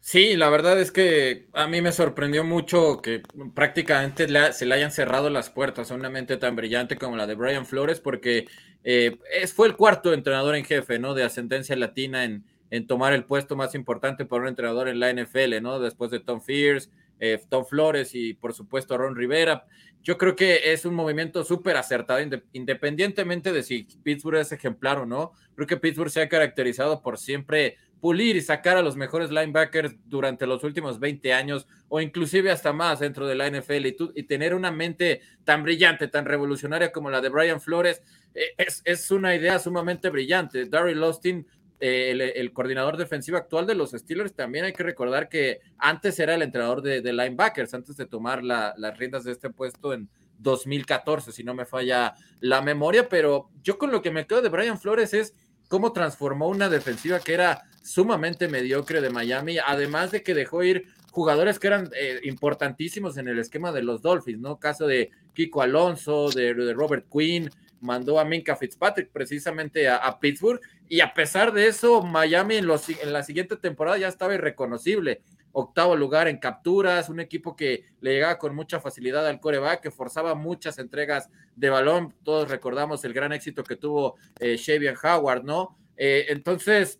[0.00, 3.22] Sí, la verdad es que a mí me sorprendió mucho que
[3.54, 7.34] prácticamente se le hayan cerrado las puertas a una mente tan brillante como la de
[7.34, 8.46] Brian Flores, porque
[8.84, 9.16] eh,
[9.54, 11.14] fue el cuarto entrenador en jefe, ¿no?
[11.14, 15.10] De ascendencia latina en, en tomar el puesto más importante para un entrenador en la
[15.10, 15.80] NFL, ¿no?
[15.80, 16.90] Después de Tom Fears,
[17.20, 19.66] eh, Tom Flores y por supuesto Ron Rivera.
[20.02, 22.20] Yo creo que es un movimiento súper acertado,
[22.52, 25.32] independientemente de si Pittsburgh es ejemplar o no.
[25.54, 29.96] Creo que Pittsburgh se ha caracterizado por siempre pulir y sacar a los mejores linebackers
[30.04, 34.54] durante los últimos 20 años o inclusive hasta más dentro de la NFL y, tener
[34.54, 38.02] una mente tan brillante, tan revolucionaria como la de Brian Flores,
[38.34, 40.66] eh, es, una idea sumamente brillante.
[40.66, 41.46] Daryl Austin
[41.86, 46.34] eh, el, coordinador defensivo actual de los Steelers, también hay que recordar que antes era
[46.34, 51.44] el entrenador de, linebackers, antes de tomar las riendas de este puesto en 2014, si
[51.44, 55.12] no me falla la memoria, pero yo con lo que me quedo de Brian Flores
[55.12, 55.34] es
[55.68, 60.86] cómo transformó una defensiva que era sumamente mediocre de Miami, además de que dejó ir
[61.10, 64.58] jugadores que eran eh, importantísimos en el esquema de los Dolphins, ¿no?
[64.58, 67.50] Caso de Kiko Alonso, de, Robert Quinn,
[67.82, 72.88] mandó a Minka Fitzpatrick precisamente a Pittsburgh y a pesar de eso, Miami en, los,
[73.04, 75.22] la siguiente temporada ya estaba irreconocible.
[75.52, 79.90] Octavo lugar en capturas, un equipo que le llegaba con mucha facilidad al coreback, que
[79.90, 82.12] forzaba muchas entregas de balón.
[82.24, 84.58] Todos recordamos el gran éxito que tuvo eh,
[85.02, 85.76] Howard, ¿no?
[85.96, 86.98] Eh, entonces,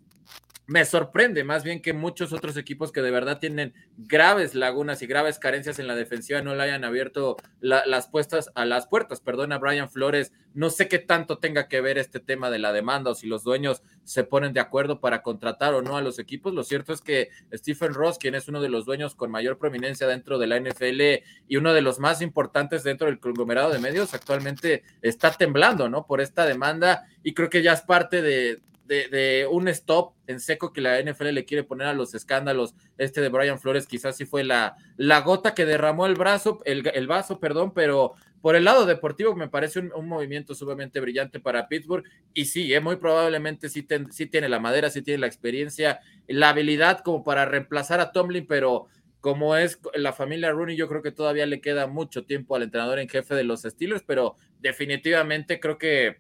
[0.67, 5.07] me sorprende más bien que muchos otros equipos que de verdad tienen graves lagunas y
[5.07, 9.53] graves carencias en la defensiva no le hayan abierto las puestas a las puertas, perdón
[9.53, 10.33] a Brian Flores.
[10.55, 13.45] No sé qué tanto tenga que ver este tema de la demanda o si los
[13.45, 16.55] dueños se ponen de acuerdo para contratar o no a los equipos.
[16.55, 20.07] Lo cierto es que Stephen Ross, quien es uno de los dueños con mayor prominencia
[20.07, 24.15] dentro de la NFL y uno de los más importantes dentro del conglomerado de medios,
[24.15, 26.07] actualmente está temblando, ¿no?
[26.07, 30.73] Por esta demanda y creo que ya es parte de, de, un stop en seco
[30.73, 32.75] que la NFL le quiere poner a los escándalos.
[32.99, 37.07] Este de Brian Flores quizás sí fue la, la gota que derramó el brazo, el,
[37.07, 42.05] vaso, perdón, pero por el lado deportivo me parece un, movimiento sumamente brillante para Pittsburgh
[42.35, 46.51] y sí, eh, muy probablemente sí, sí, tiene la madera, sí tiene la experiencia, la
[46.51, 48.87] habilidad como para reemplazar a Tomlin, pero
[49.21, 52.99] como es la familia Rooney, yo creo que todavía le queda mucho tiempo al entrenador
[52.99, 56.19] en jefe de los Steelers, pero definitivamente creo que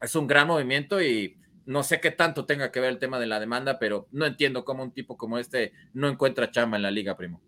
[0.00, 3.26] es un gran movimiento y no sé qué tanto tenga que ver el tema de
[3.26, 6.90] la demanda, pero no entiendo cómo un tipo como este no encuentra chamba en la
[6.90, 7.40] liga, primo.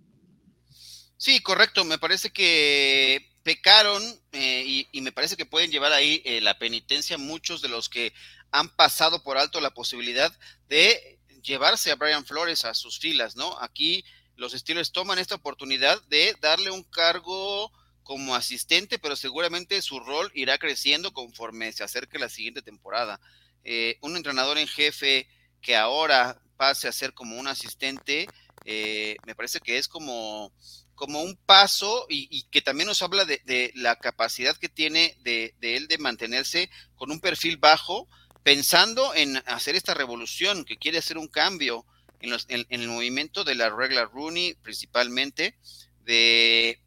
[1.16, 1.85] Sí, correcto.
[1.85, 7.18] Me parece que pecaron eh, y, me parece que pueden llevar ahí eh, la penitencia
[7.18, 8.12] muchos de los que
[8.51, 10.33] han pasado por alto la posibilidad
[10.68, 13.59] de llevarse a Brian Flores a sus filas, ¿no?
[13.61, 14.05] Aquí
[14.37, 17.70] los Steelers toman esta oportunidad de darle un cargo
[18.03, 23.20] como asistente, pero seguramente su rol irá creciendo conforme se acerque la siguiente temporada.
[23.64, 25.29] Eh, un entrenador en jefe
[25.61, 28.29] que ahora pase a ser como un asistente,
[28.64, 30.53] eh, me parece que es como,
[30.94, 35.88] como un paso y, que también nos habla de, la capacidad que tiene de, él
[35.88, 38.09] de mantenerse con un perfil bajo,
[38.42, 41.87] pensando en hacer esta revolución, que quiere hacer un cambio
[42.20, 45.57] en, en el movimiento de la regla Rooney principalmente,
[46.05, 46.83] de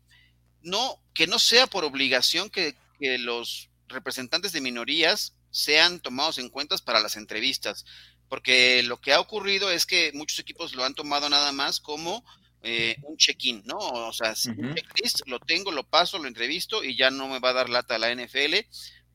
[0.65, 2.75] no, que no sea por obligación que,
[3.19, 7.85] los representantes de minorías sean tomados en cuenta para las entrevistas,
[8.27, 12.25] porque lo que ha ocurrido es que muchos equipos lo han tomado nada más como
[12.61, 13.77] eh, un check-in, ¿no?
[13.77, 17.51] O sea, un checklist, lo tengo, lo paso, lo entrevisto y ya no me va
[17.51, 18.55] a dar lata a la NFL.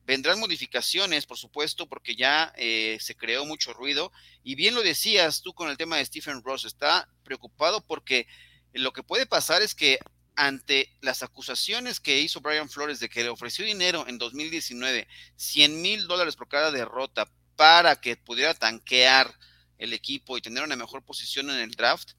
[0.03, 4.11] Vendrán modificaciones, por supuesto, porque ya eh, se creó mucho ruido.
[4.43, 8.25] Y bien lo decías tú con el tema de Stephen Ross, está preocupado porque
[8.73, 9.99] lo que puede pasar es que
[10.35, 15.81] ante las acusaciones que hizo Brian Flores de que le ofreció dinero en 2019, 100
[15.81, 19.33] mil dólares por cada derrota para que pudiera tanquear
[19.77, 22.11] el equipo y tener una mejor posición en el draft,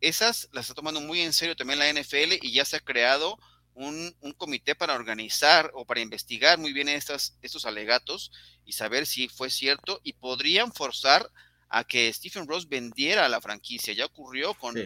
[0.00, 3.38] esas las está tomando muy en serio también la NFL y ya se ha creado
[3.74, 8.32] un, comité para organizar o para investigar muy bien estas, estos alegatos
[8.64, 11.30] y saber si fue cierto y podrían forzar
[11.68, 13.92] a que Stephen Ross vendiera la franquicia.
[13.92, 14.76] Ya ocurrió con...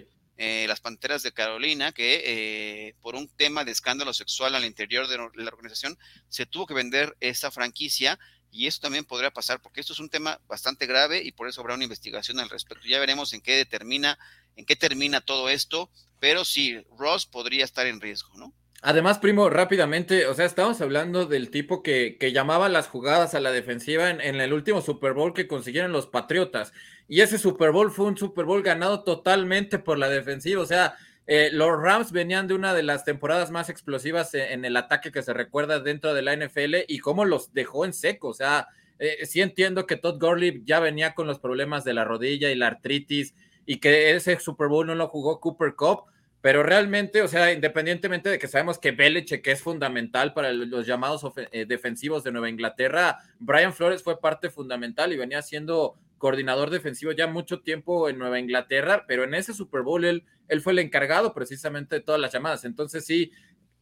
[0.42, 5.06] Eh, las Panteras de Carolina, que eh, por un tema de escándalo sexual al interior
[5.06, 5.98] de la organización
[6.30, 8.18] se tuvo que vender esta franquicia
[8.50, 11.60] y eso también podría pasar porque esto es un tema bastante grave y por eso
[11.60, 12.88] habrá una investigación al respecto.
[12.88, 14.18] Ya veremos en qué determina,
[14.56, 18.54] en qué termina todo esto, pero sí, Ross podría estar en riesgo, ¿no?
[18.80, 23.40] Además, primo, rápidamente, o sea, estamos hablando del tipo que, que llamaba las jugadas a
[23.40, 26.72] la defensiva en, en, el último Super Bowl que consiguieron los Patriotas.
[27.10, 30.62] Y ese Super Bowl fue un Super Bowl ganado totalmente por la defensiva.
[30.62, 30.94] O sea,
[31.26, 35.10] eh, los Rams venían de una de las temporadas más explosivas en, en, el ataque
[35.10, 38.28] que se recuerda dentro de la NFL y cómo los dejó en seco.
[38.28, 38.68] O sea,
[39.00, 42.54] eh, sí entiendo que Todd Gurley ya venía con los problemas de la rodilla y
[42.54, 43.34] la artritis
[43.66, 46.04] y que ese Super Bowl no lo jugó Cooper Cup
[46.40, 51.22] pero realmente, o sea, independientemente de que sabemos que Belichick es fundamental para los llamados
[51.52, 57.12] eh, defensivos de Nueva Inglaterra, Brian Flores fue parte fundamental y venía siendo coordinador defensivo
[57.12, 60.78] ya mucho tiempo en Nueva Inglaterra, pero en ese Super Bowl él, él fue el
[60.78, 62.66] encargado precisamente de todas las llamadas.
[62.66, 63.32] Entonces sí,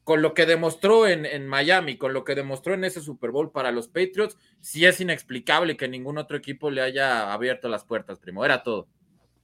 [0.05, 3.51] con lo que demostró en, en, Miami, con lo que demostró en ese Super Bowl
[3.51, 8.20] para los Patriots, sí es inexplicable que ningún otro equipo le haya abierto las puertas,
[8.20, 8.44] primo.
[8.44, 8.87] Era todo.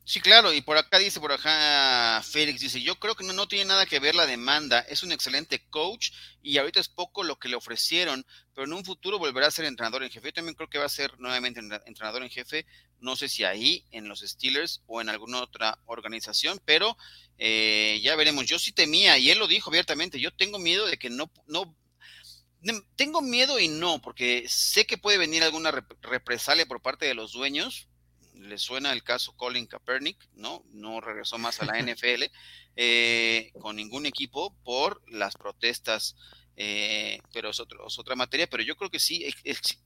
[0.07, 3.49] Sí, claro, y por acá dice, por acá Félix dice, yo creo que no, no,
[3.49, 6.11] tiene nada que ver la demanda, es un excelente coach
[6.43, 9.65] y ahorita es poco lo que le ofrecieron, pero en un futuro volverá a ser
[9.65, 10.29] entrenador en jefe.
[10.29, 12.67] Yo también creo que va a ser nuevamente entrenador en jefe,
[13.01, 16.99] no sé si ahí, en los Steelers o en alguna otra organización, pero
[17.39, 18.45] eh, ya veremos.
[18.45, 21.75] Yo sí temía, y él lo dijo abiertamente, yo tengo miedo de que no, no,
[22.97, 25.71] tengo miedo y no, porque sé que puede venir alguna
[26.03, 27.89] represalia por parte de los dueños,
[28.45, 30.65] le suena el caso Colin Kaepernick, ¿no?
[30.71, 32.25] No regresó más a la NFL
[32.77, 36.17] eh, con ningún equipo por las protestas,
[36.57, 39.27] eh, pero es, otra materia, pero yo creo que sí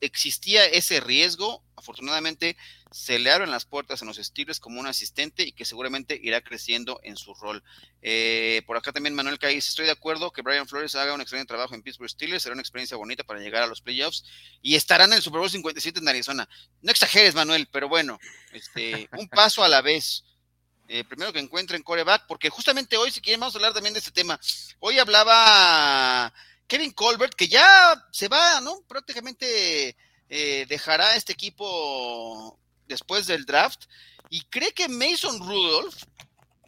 [0.00, 2.56] existía ese riesgo, afortunadamente
[2.90, 6.42] se le abren las puertas en los Steelers como un asistente y que seguramente irá
[6.42, 7.62] creciendo en su rol.
[8.02, 11.48] Eh, por acá también Manuel Caís, estoy de acuerdo que Brian Flores haga un excelente
[11.48, 14.24] trabajo en Pittsburgh Steelers, será una experiencia bonita para llegar a los playoffs
[14.60, 16.48] y estarán en el Super Bowl 57 en Arizona.
[16.82, 18.18] No exageres, Manuel, pero bueno,
[18.52, 20.24] este, un paso a la vez.
[20.90, 23.98] Eh, primero que encuentren coreback, porque justamente hoy, si quieren, vamos a hablar también de
[23.98, 24.40] este tema.
[24.80, 26.32] Hoy hablaba
[26.68, 28.82] Kevin Colbert, que ya se va, ¿no?
[28.82, 29.96] Prácticamente
[30.28, 33.86] eh, dejará este equipo después del draft
[34.28, 35.96] y cree que Mason Rudolph,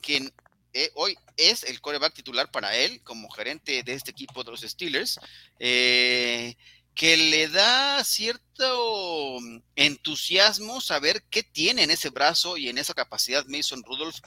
[0.00, 0.32] quien
[0.72, 4.62] eh, hoy es el coreback titular para él como gerente de este equipo de los
[4.62, 5.20] Steelers,
[5.58, 6.56] eh,
[6.94, 9.38] que le da cierto
[9.76, 14.18] entusiasmo saber qué tiene en ese brazo y en esa capacidad Mason Rudolph,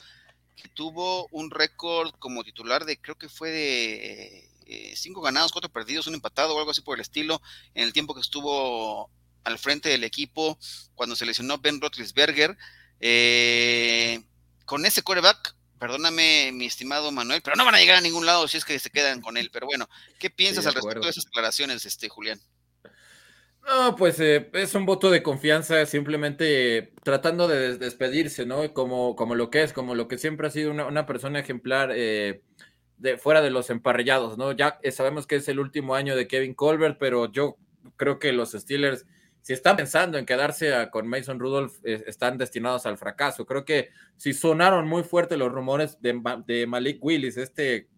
[0.54, 5.70] que tuvo un récord como titular de, creo que fue de eh, cinco ganados, cuatro
[5.70, 7.40] perdidos, un empatado o algo así por el estilo,
[7.74, 9.10] en el tiempo que estuvo
[9.44, 10.58] al frente del equipo
[10.94, 12.56] cuando se lesionó Ben Roethlisberger.
[13.00, 14.22] Eh,
[14.64, 18.48] con ese coreback, perdóname mi estimado Manuel, pero no van a llegar a ningún lado
[18.48, 19.50] si es que se quedan con él.
[19.52, 19.88] Pero bueno,
[20.18, 22.40] ¿qué piensas al respecto de esas declaraciones, este, Julián?
[23.66, 28.74] No, pues eh, es un voto de confianza, simplemente tratando de despedirse, ¿no?
[28.74, 32.42] Como, como lo que es, como lo que siempre ha sido una, persona ejemplar eh,
[32.98, 34.52] de fuera de los emparrillados, ¿no?
[34.52, 37.56] Ya sabemos que es el último año de Kevin Colbert, pero yo
[37.96, 39.06] creo que los Steelers
[39.44, 43.44] si están pensando en quedarse con Mason Rudolph, están destinados al fracaso.
[43.44, 47.90] Creo que si sonaron muy fuerte los rumores de, Malik Willis, este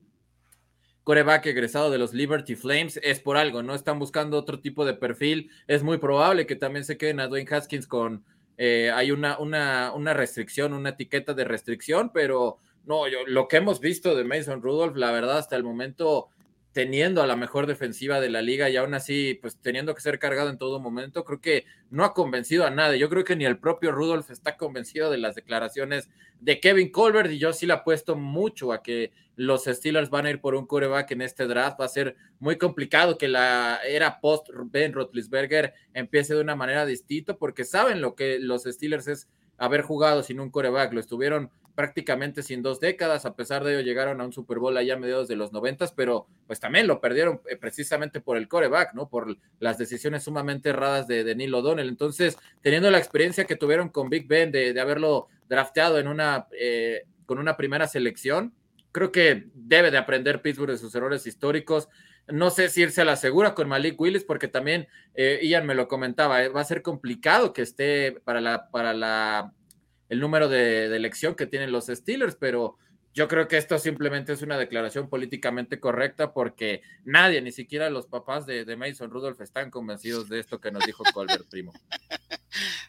[1.04, 3.76] coreback egresado de los Liberty Flames, es por algo, ¿no?
[3.76, 5.52] Están buscando otro tipo de perfil.
[5.68, 8.24] Es muy probable que también se queden a Dwayne Haskins con,
[8.58, 13.56] eh, hay una, una, una restricción, una etiqueta de restricción, pero no, yo, lo que
[13.58, 16.28] hemos visto de Mason Rudolph, la verdad, hasta el momento
[16.76, 20.18] teniendo a la mejor defensiva de la liga y aún así, pues teniendo que ser
[20.18, 22.98] cargado en todo momento, creo que no ha convencido a nadie.
[22.98, 27.30] Yo creo que ni el propio Rudolph está convencido de las declaraciones de Kevin Colbert
[27.30, 30.66] y yo sí le apuesto mucho a que los Steelers van a ir por un
[30.66, 31.80] coreback en este draft.
[31.80, 36.84] Va a ser muy complicado que la era post Ben Roethlisberger empiece de una manera
[36.84, 40.92] distinta porque saben lo que los Steelers es haber jugado sin un coreback.
[40.92, 44.76] Lo estuvieron prácticamente sin dos décadas, a pesar de ello llegaron a un Super Bowl
[44.76, 48.48] allá a mediados de los noventas, pero pues también lo perdieron eh, precisamente por el
[48.48, 49.10] coreback, ¿no?
[49.10, 51.88] Por las decisiones sumamente erradas de, de Neil O'Donnell.
[51.88, 57.04] Entonces, teniendo la experiencia que tuvieron con Big Ben de, haberlo drafteado en una, eh,
[57.26, 58.54] con una primera selección,
[58.90, 61.90] creo que debe de aprender Pittsburgh de sus errores históricos.
[62.26, 65.74] No sé si irse a la segura con Malik Willis, porque también eh, Ian me
[65.74, 69.52] lo comentaba, va a ser complicado que esté para la, para la
[70.08, 72.76] el número de, elección que tienen los Steelers, pero
[73.14, 78.06] yo creo que esto simplemente es una declaración políticamente correcta porque nadie, ni siquiera los
[78.06, 81.72] papás de, Mason Rudolph, están convencidos de esto que nos dijo Colbert, primo.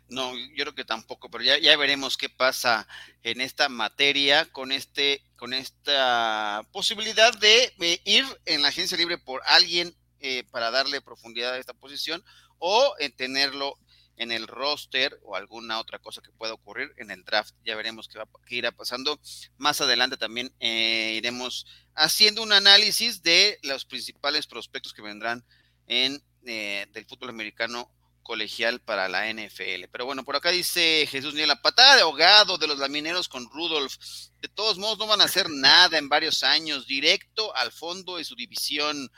[0.10, 2.88] No, yo creo que tampoco, pero ya, veremos qué pasa
[3.24, 7.74] en esta materia con este, con esta posibilidad de,
[8.06, 12.24] ir en la agencia libre por alguien eh, para darle profundidad a esta posición
[12.60, 13.78] o en tenerlo
[14.18, 17.56] en el roster o alguna otra cosa que pueda ocurrir en el draft.
[17.64, 19.20] Ya veremos qué, va, irá pasando.
[19.58, 21.66] Más adelante también eh, iremos
[21.96, 25.46] haciendo un análisis de los principales prospectos que vendrán
[25.88, 27.92] en eh, del fútbol americano
[28.24, 29.86] colegial para la NFL.
[29.92, 33.50] Pero bueno, por acá dice Jesús Niel, la patada de ahogado de los lamineros con
[33.50, 33.96] Rudolph.
[34.42, 36.88] De todos modos, no van a hacer nada en varios años.
[36.88, 39.10] Directo al fondo de su división.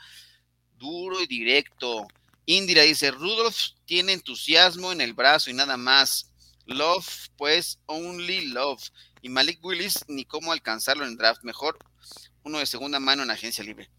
[0.76, 2.06] Duro y directo.
[2.56, 6.32] Indira dice, Rudolph tiene entusiasmo en el brazo y nada más.
[6.66, 8.82] Love, pues, only love.
[9.22, 11.42] Y Malik Willis, ni cómo alcanzarlo en draft.
[11.42, 11.78] Mejor
[12.42, 13.90] uno de segunda mano en agencia libre.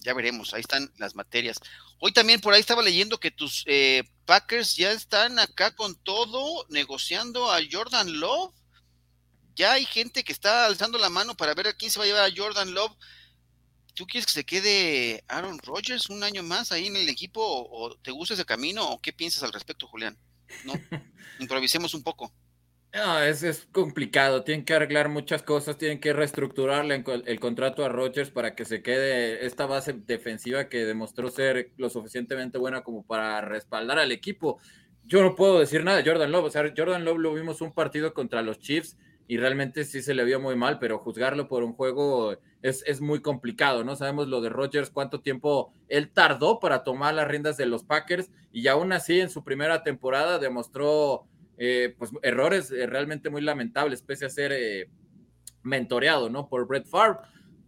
[0.00, 1.58] Ya veremos, ahí están las materias.
[1.98, 6.66] Hoy también por ahí estaba leyendo que tus eh, Packers ya están acá con todo,
[6.68, 8.54] negociando a Jordan Love.
[9.54, 12.08] Ya hay gente que está alzando la mano para ver a quién se va a
[12.08, 12.94] llevar a Jordan Love.
[13.96, 17.96] ¿Tú quieres que se quede Aaron Rodgers un año más ahí en el equipo o,
[17.96, 20.18] te gusta ese camino o qué piensas al respecto, Julián?
[20.66, 20.74] No,
[21.40, 22.30] improvisemos un poco.
[22.92, 27.88] No, es, es complicado, tienen que arreglar muchas cosas, tienen que reestructurarle el contrato a
[27.88, 33.02] Rodgers para que se quede esta base defensiva que demostró ser lo suficientemente buena como
[33.02, 34.58] para respaldar al equipo.
[35.04, 37.72] Yo no puedo decir nada de Jordan Love, o sea, Jordan Love lo vimos un
[37.72, 38.98] partido contra los Chiefs
[39.28, 43.20] y realmente sí se le vio muy mal, pero juzgarlo por un juego es, muy
[43.20, 43.96] complicado, ¿no?
[43.96, 48.30] Sabemos lo de Rodgers, cuánto tiempo él tardó para tomar las riendas de los Packers
[48.52, 51.26] y aún así en su primera temporada demostró
[51.58, 54.88] eh, pues, errores eh, realmente muy lamentables, pese a ser eh,
[55.62, 56.48] mentoreado, ¿no?
[56.48, 57.18] Por Brett Favre.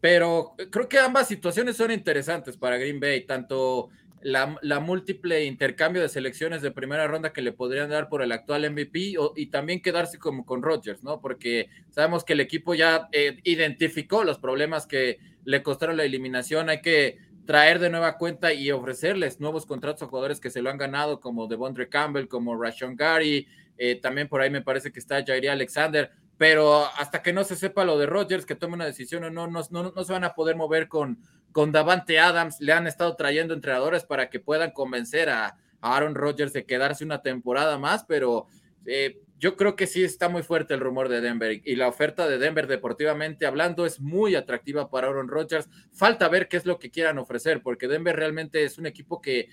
[0.00, 3.88] Pero creo que ambas situaciones son interesantes para Green Bay, tanto
[4.22, 8.70] la, múltiple intercambio de selecciones de primera ronda que le podrían dar por el actual
[8.70, 11.20] MVP y también quedarse como con Rodgers, ¿no?
[11.20, 16.68] Porque sabemos que el equipo ya eh, identificó los problemas que le costaron la eliminación,
[16.68, 20.68] hay que traer de nueva cuenta y ofrecerles nuevos contratos a jugadores que se lo
[20.68, 23.46] han ganado, como Devondre Campbell, como Rashon Gary,
[23.78, 27.56] eh, también por ahí me parece que está Jairi Alexander, pero hasta que no se
[27.56, 30.24] sepa lo de Rodgers, que tome una decisión o no, no, no, no se van
[30.24, 31.18] a poder mover con
[31.52, 36.52] con Davante Adams le han estado trayendo entrenadores para que puedan convencer a, Aaron Rodgers
[36.52, 38.48] de quedarse una temporada más, pero
[38.84, 42.26] eh, yo creo que sí está muy fuerte el rumor de Denver y la oferta
[42.26, 45.68] de Denver deportivamente hablando es muy atractiva para Aaron Rodgers.
[45.92, 49.48] Falta ver qué es lo que quieran ofrecer, porque Denver realmente es un equipo que,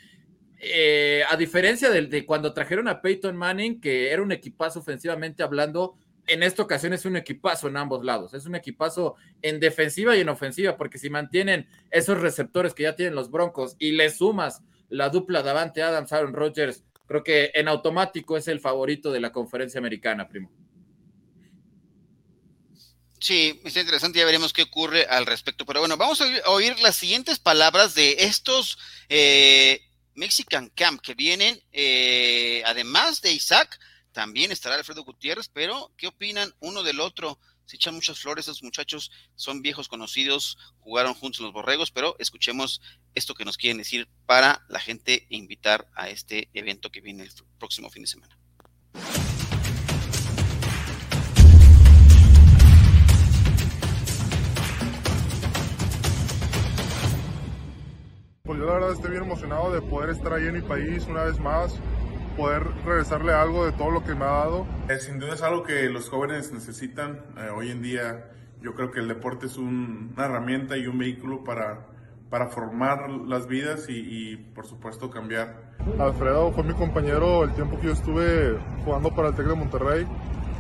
[0.60, 5.44] eh, a diferencia de, de, cuando trajeron a Peyton Manning, que era un equipazo ofensivamente
[5.44, 5.96] hablando,
[6.28, 8.34] en esta ocasión es un equipazo en ambos lados.
[8.34, 12.96] Es un equipazo en defensiva y en ofensiva, porque si mantienen esos receptores que ya
[12.96, 17.68] tienen los Broncos y le sumas la dupla Davante Adams, Aaron Rodgers, creo que en
[17.68, 20.52] automático es el favorito de la conferencia americana, primo.
[23.20, 25.66] Sí, está interesante, ya veremos qué ocurre al respecto.
[25.66, 28.78] Pero bueno, vamos a oír, las siguientes palabras de estos
[29.10, 29.82] eh,
[30.14, 33.80] Mexican Camp que vienen, eh, además de Isaac,
[34.16, 37.38] también estará Alfredo Gutiérrez, pero ¿qué opinan uno del otro?
[37.66, 42.82] Se echan muchas flores, esos muchachos son viejos conocidos, jugaron juntos los borregos, pero escuchemos
[43.14, 47.24] esto que nos quieren decir para la gente e invitar a este evento que viene
[47.24, 48.40] el próximo fin de semana.
[58.44, 61.26] Pues yo la verdad estoy bien emocionado de poder estar ahí en mi país una
[61.26, 61.74] vez más,
[62.36, 64.68] poder regresarle algo de todo lo que me ha dado.
[64.90, 67.22] Eh, sin duda es algo que los jóvenes necesitan.
[67.38, 68.30] Eh, hoy en día
[68.62, 71.88] yo creo que el deporte es un, una herramienta y un vehículo para,
[72.30, 75.76] para formar las vidas y, y, por supuesto cambiar.
[76.00, 80.08] Alfredo fue mi compañero el tiempo que yo estuve jugando para el TEC de Monterrey.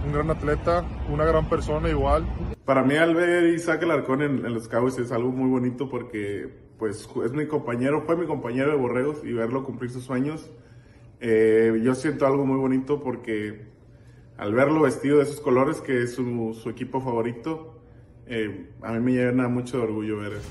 [0.05, 2.27] Un gran atleta, una gran persona igual.
[2.63, 6.65] Para mí al ver Isaac Alarcón en, en los Cowboys es algo muy bonito porque
[6.77, 10.51] pues es mi compañero, fue mi compañero de Borregos y verlo cumplir sus sueños,
[11.27, 13.65] eh, yo siento algo muy bonito porque
[14.37, 17.81] al verlo vestido de esos colores, que es su, equipo favorito,
[18.27, 20.47] eh, a mí me llena mucho de orgullo ver eso.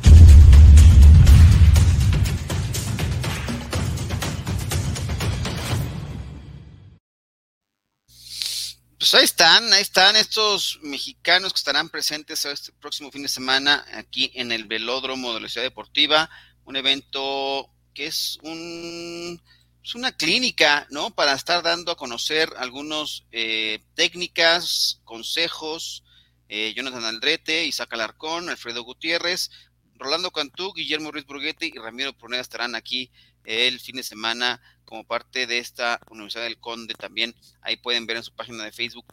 [8.99, 13.85] Pues ahí están, ahí están estos mexicanos que estarán presentes este próximo fin de semana
[13.95, 16.29] aquí en el Velódromo de la Ciudad Deportiva,
[16.65, 19.41] un evento que es un
[19.85, 21.15] es una clínica, ¿no?
[21.15, 26.03] Para estar dando a conocer algunos eh, técnicas, consejos.
[26.49, 29.51] Eh, Jonathan Aldrete, Isaac Alarcón, Alfredo Gutiérrez,
[29.97, 33.11] Rolando Cantú, Guillermo Ruiz Burguete y Ramiro Pruneda estarán aquí
[33.45, 37.35] el fin de semana como parte de esta Universidad del Conde también.
[37.61, 39.07] Ahí pueden ver en su página de Facebook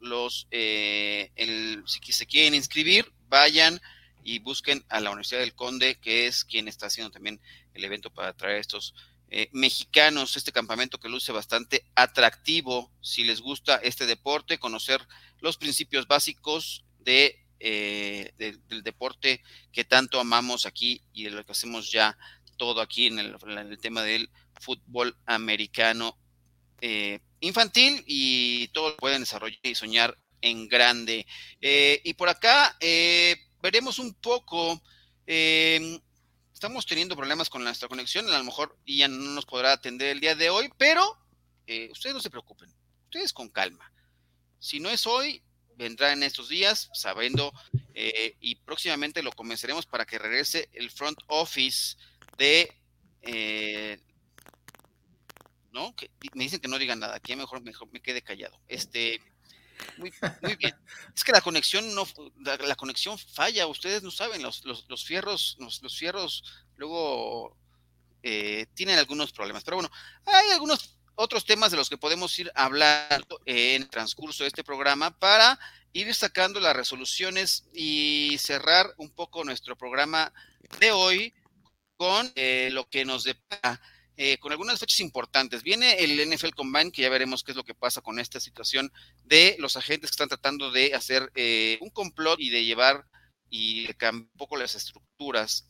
[0.00, 3.80] los, eh, el, si se quieren inscribir, vayan
[4.22, 7.40] y busquen a la Universidad del Conde, que es quien está haciendo también
[7.74, 8.94] el evento para traer estos
[9.30, 15.00] eh, mexicanos, este campamento que luce bastante atractivo si les gusta este deporte, conocer
[15.40, 21.44] los principios básicos de, eh, de, del deporte que tanto amamos aquí y de lo
[21.44, 22.16] que hacemos ya
[22.56, 26.16] todo aquí en el, tema del fútbol americano
[26.80, 31.26] eh, infantil y todos pueden desarrollar y soñar en grande.
[31.60, 32.76] Y por acá
[33.60, 34.80] veremos un poco,
[36.64, 40.20] estamos teniendo problemas con nuestra conexión, a lo mejor ya no nos podrá atender el
[40.20, 41.18] día de hoy, pero
[41.66, 42.72] eh, ustedes no se preocupen,
[43.04, 43.92] ustedes con calma.
[44.60, 45.42] Si no es hoy,
[45.76, 47.52] vendrá en estos días, sabiendo,
[47.92, 51.98] eh, y próximamente lo comenzaremos para que regrese el front office
[52.38, 52.74] de
[53.20, 54.00] eh,
[55.70, 55.94] ¿no?
[55.94, 58.58] Que me dicen que no digan nada, que mejor, mejor me quede callado.
[58.68, 59.20] Este,
[59.96, 60.74] muy, bien.
[61.14, 62.06] Es que la conexión no,
[62.40, 66.44] la, conexión falla, ustedes no saben, los, los, fierros, los, los, fierros
[66.76, 67.56] luego
[68.22, 69.64] eh, tienen algunos problemas.
[69.64, 69.90] Pero bueno,
[70.26, 74.64] hay algunos otros temas de los que podemos ir hablando en el transcurso de este
[74.64, 75.58] programa para
[75.92, 80.32] ir sacando las resoluciones y cerrar un poco nuestro programa
[80.80, 81.32] de hoy
[81.96, 83.80] con eh, lo que nos depara
[84.16, 85.64] eh, con algunas fechas importantes.
[85.64, 88.92] Viene el NFL Combine, que ya veremos qué es lo que pasa con esta situación
[89.24, 93.06] de los agentes que están tratando de hacer eh, un complot y de llevar
[93.50, 95.66] y cambiar un poco las estructuras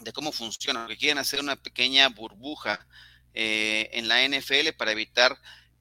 [0.00, 2.86] de cómo funciona, porque quieren hacer una pequeña burbuja
[3.34, 5.36] eh, en la NFL para evitar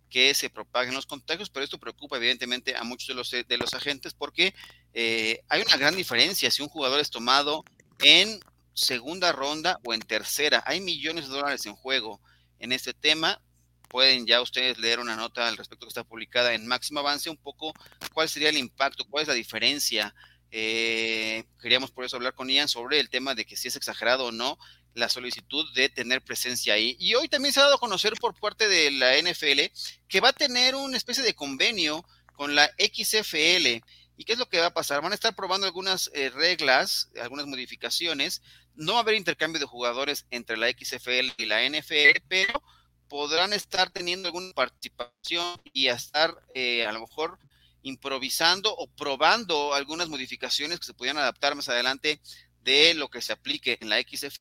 [0.09, 3.73] que se propaguen los contagios, pero esto preocupa evidentemente a muchos de los, de los
[3.75, 4.55] agentes porque
[4.93, 7.63] hay una gran diferencia si un jugador es tomado
[7.99, 8.39] en
[8.78, 10.63] segunda ronda o en tercera.
[10.65, 12.21] Hay millones de dólares en juego
[12.59, 13.41] en este tema.
[13.89, 17.38] Pueden ya ustedes leer una nota al respecto que está publicada en Máximo Avance, un
[17.38, 17.73] poco
[18.13, 20.13] cuál sería el impacto, cuál es la diferencia.
[20.51, 24.25] Eh, queríamos por eso hablar con Ian sobre el tema de que si es exagerado
[24.25, 24.59] o no
[24.93, 26.95] la solicitud de tener presencia ahí.
[26.99, 29.71] Y hoy también se ha dado a conocer por parte de la NFL
[30.07, 32.05] que va a tener una especie de convenio
[32.36, 33.82] con la XFL.
[34.17, 35.01] ¿Y qué es lo que va a pasar?
[35.01, 38.41] Van a estar probando algunas eh, reglas, algunas modificaciones.
[38.78, 42.61] No va haber intercambio de jugadores entre la XFL y la NFL, pero
[43.09, 47.39] podrán estar teniendo alguna participación y a estar eh, a lo mejor
[47.82, 52.21] improvisando o probando algunas modificaciones que se pudieran adaptar más adelante
[52.61, 54.38] de lo que se aplique en la XFL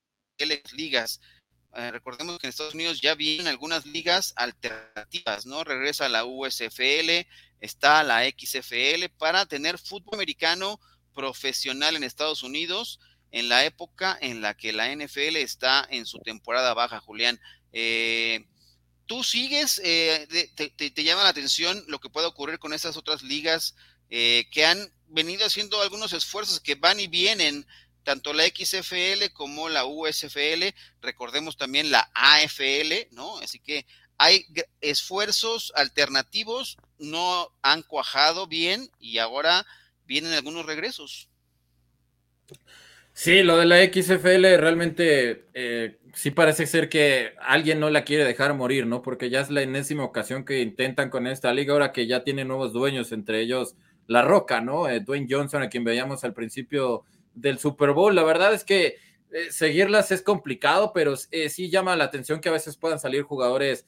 [0.72, 1.20] ligas.
[1.74, 5.64] Eh, recordemos que en Estados Unidos ya vienen algunas ligas alternativas, ¿no?
[5.64, 7.26] Regresa la USFL,
[7.60, 10.78] está la XFL para tener fútbol americano
[11.14, 13.00] profesional en Estados Unidos
[13.30, 17.40] en la época en la que la NFL está en su temporada baja, Julián.
[17.72, 18.46] Eh,
[19.06, 20.26] ¿Tú sigues, eh,
[20.76, 23.76] te, llama la atención lo que puede ocurrir con esas otras ligas
[24.10, 27.66] eh, que han venido haciendo algunos esfuerzos que van y vienen,
[28.02, 33.38] tanto la XFL como la USFL, recordemos también la AFL, ¿no?
[33.38, 33.86] Así que
[34.18, 34.46] hay
[34.80, 39.66] esfuerzos alternativos, no han cuajado bien y ahora
[40.04, 41.28] vienen algunos regresos.
[43.18, 48.26] Sí, lo de la XFL realmente eh, sí parece ser que alguien no la quiere
[48.26, 49.00] dejar morir, ¿no?
[49.00, 52.44] Porque ya es la enésima ocasión que intentan con esta liga, ahora que ya tiene
[52.44, 53.74] nuevos dueños, entre ellos
[54.06, 54.86] La Roca, ¿no?
[54.90, 58.14] Eh, Dwayne Johnson, a quien veíamos al principio del Super Bowl.
[58.14, 58.96] La verdad es que
[59.30, 63.86] eh, seguirlas es complicado, pero sí llama la atención que a veces puedan salir jugadores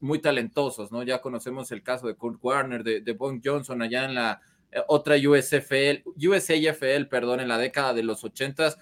[0.00, 1.02] muy talentosos, ¿no?
[1.02, 4.40] Ya conocemos el caso de Kurt Warner, de, de Johnson allá en la
[4.88, 8.78] otra USFL, USAFL, perdón, en la década de los ochentas.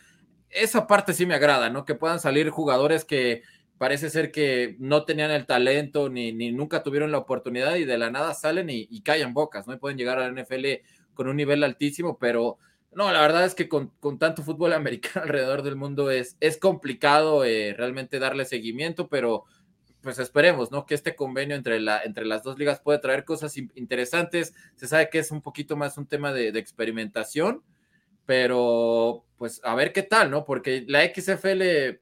[0.50, 1.84] Esa parte sí me agrada, ¿no?
[1.84, 3.42] Que puedan salir jugadores que
[3.78, 7.98] parece ser que no tenían el talento ni, ni nunca tuvieron la oportunidad y de
[7.98, 9.74] la nada salen y, y callan bocas, ¿no?
[9.74, 10.66] Y pueden llegar a la NFL
[11.14, 12.58] con un nivel altísimo, pero
[12.94, 17.44] no, la verdad es que con, tanto fútbol americano alrededor del mundo es, es complicado
[17.44, 19.44] eh, realmente darle seguimiento, pero
[20.04, 20.86] pues esperemos, ¿no?
[20.86, 24.54] Que este convenio entre, la, entre las dos ligas puede traer cosas interesantes.
[24.76, 27.64] Se sabe que es un poquito más un tema de, experimentación,
[28.26, 30.44] pero pues a ver qué tal, ¿no?
[30.44, 31.98] Porque la XFL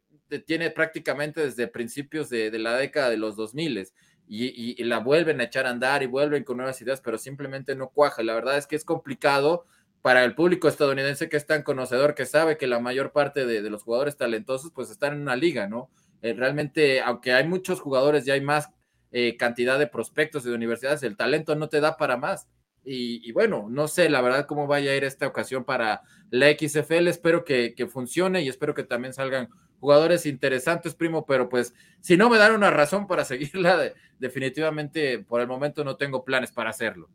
[0.47, 3.89] tiene prácticamente desde principios de, la década de los 2000
[4.27, 7.75] y, y, la vuelven a echar a andar y vuelven con nuevas ideas, pero simplemente
[7.75, 8.23] no cuaja.
[8.23, 9.65] La verdad es que es complicado
[10.03, 13.63] para el público estadounidense que es tan conocedor, que sabe que la mayor parte de,
[13.71, 15.89] los jugadores talentosos pues están en una liga, ¿no?
[16.23, 18.71] Eh, realmente, aunque hay muchos jugadores y hay más
[19.11, 22.49] eh, cantidad de prospectos de universidades, el talento no te da para más.
[22.85, 27.07] Y, bueno, no sé la verdad cómo vaya a ir esta ocasión para la XFL.
[27.07, 31.25] Espero que, que, funcione y espero que también salgan jugadores interesantes, primo.
[31.25, 35.97] Pero pues, si no me dan una razón para seguirla, definitivamente por el momento no
[35.97, 37.09] tengo planes para hacerlo.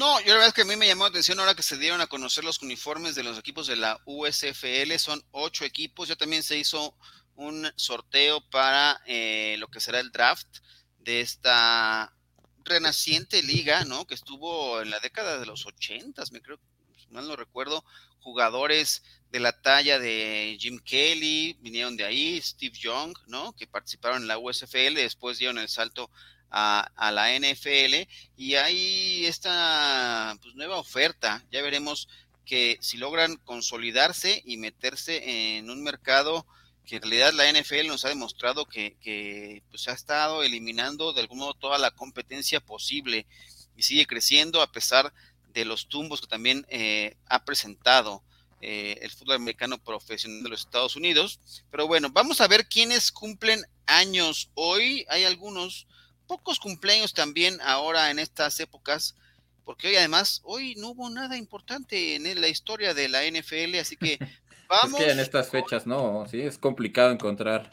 [0.00, 1.76] No, yo la verdad es que a mí me llamó la atención ahora que se
[1.76, 4.96] dieron a conocer los uniformes de los equipos de la USFL.
[4.96, 6.08] Son ocho equipos.
[6.08, 6.96] Ya también se hizo
[7.34, 10.46] un sorteo para eh, lo que será el draft
[11.00, 12.16] de esta
[12.64, 14.06] renaciente liga, ¿no?
[14.06, 16.58] Que estuvo en la década de los ochentas, me creo,
[17.10, 17.84] mal no recuerdo,
[18.20, 23.52] jugadores de la talla de Jim Kelly vinieron de ahí, Steve Young, ¿no?
[23.52, 26.10] Que participaron en la USFL, después dieron el salto
[26.50, 31.44] a, la NFL y hay esta pues, nueva oferta.
[31.50, 32.08] Ya veremos
[32.44, 36.46] que si logran consolidarse y meterse en un mercado
[36.84, 41.20] que en realidad la NFL nos ha demostrado que, que pues, ha estado eliminando de
[41.20, 43.26] algún modo toda la competencia posible
[43.76, 45.12] y sigue creciendo a pesar
[45.52, 48.22] de los tumbos que también eh, ha presentado
[48.62, 51.40] eh, el fútbol americano profesional de los Estados Unidos.
[51.70, 55.06] Pero bueno, vamos a ver quiénes cumplen años hoy.
[55.08, 55.86] Hay algunos
[56.30, 59.16] pocos cumpleaños también ahora en estas épocas,
[59.64, 63.96] porque hoy además, hoy no hubo nada importante en la historia de la NFL, así
[63.96, 64.16] que
[64.68, 65.00] vamos.
[65.00, 67.68] Es que en estas fechas, no, sí, es complicado encontrar.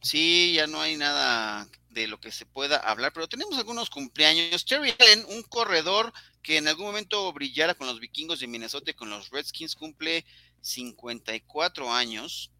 [0.00, 4.64] Sí, ya no hay nada de lo que se pueda hablar, pero tenemos algunos cumpleaños.
[4.64, 6.10] Terry Allen, un corredor
[6.42, 10.24] que en algún momento brillara con los vikingos de Minnesota y con los Redskins, cumple
[10.62, 12.50] 54 años.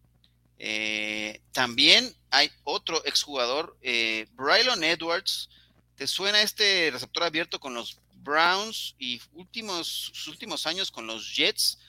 [0.57, 5.49] Eh, también hay otro exjugador, eh, Brylon Edwards.
[5.95, 11.35] ¿Te suena este receptor abierto con los Browns y últimos, sus últimos años con los
[11.35, 11.79] Jets?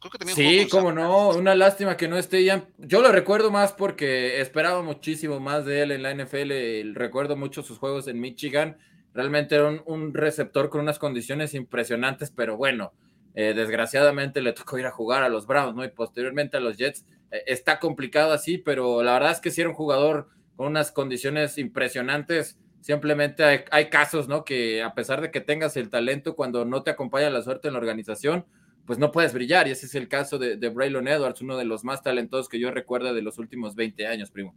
[0.00, 2.66] Creo que también sí, como no, una lástima que no esté ya.
[2.78, 6.94] Yo lo recuerdo más porque esperaba muchísimo más de él en la NFL.
[6.94, 8.78] Recuerdo mucho sus juegos en Michigan.
[9.12, 12.92] Realmente era un, receptor con unas condiciones impresionantes, pero bueno,
[13.34, 15.84] eh, desgraciadamente le tocó ir a jugar a los Browns, ¿no?
[15.84, 19.70] Y posteriormente a los Jets está complicado así, pero la verdad es que si era
[19.70, 24.44] un jugador con unas condiciones impresionantes, simplemente hay, casos, ¿no?
[24.44, 27.74] Que a pesar de que tengas el talento, cuando no te acompaña la suerte en
[27.74, 28.46] la organización,
[28.86, 29.68] pues no puedes brillar.
[29.68, 32.58] Y ese es el caso de, de Braylon Edwards, uno de los más talentosos que
[32.58, 34.54] yo recuerdo de los últimos 20 años, primo.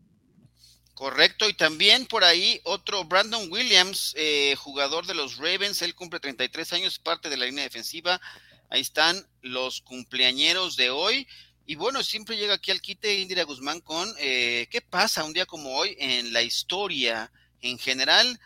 [0.94, 6.20] Correcto, y también por ahí otro Brandon Williams, eh, jugador de los Ravens, él cumple
[6.20, 8.22] 33 años, parte de la línea defensiva.
[8.70, 11.28] Ahí están los cumpleañeros de hoy.
[11.66, 15.45] Y bueno, siempre llega aquí al quite Indira Guzmán con eh, qué pasa un día
[15.45, 18.39] como hoy en la historia en general.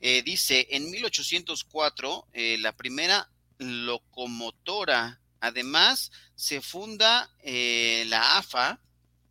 [0.00, 8.78] Eh, dice, en 1804, eh, la primera locomotora, además, se funda la AFA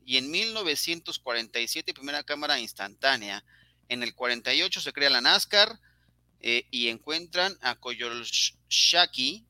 [0.04, 3.44] y en 1947, primera cámara instantánea.
[3.88, 5.80] En el 48 se crea la NASCAR
[6.40, 9.46] y encuentran a Koyoshaki,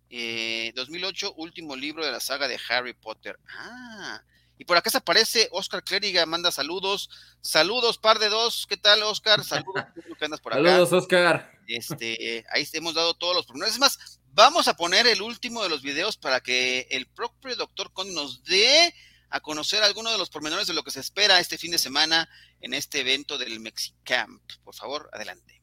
[0.76, 3.38] 2008, eh, último libro de la saga de Harry Potter.
[3.50, 4.22] Ah,
[4.58, 7.10] y por acá se aparece Oscar Clériga, manda saludos.
[7.42, 8.66] Saludos, par de dos.
[8.68, 9.44] ¿Qué tal, Oscar?
[9.44, 9.84] Saludos,
[10.20, 10.64] que andas por acá.
[10.64, 11.52] Saludos, Oscar.
[11.68, 13.76] Este, ahí hemos dado todos los pormenores.
[13.76, 17.92] Es más, vamos a poner el último de los videos para que el propio doctor
[17.92, 18.94] Con nos dé
[19.30, 22.30] a conocer algunos de los pormenores de lo que se espera este fin de semana
[22.62, 24.42] en este evento del Mexicamp.
[24.64, 25.62] Por favor, adelante.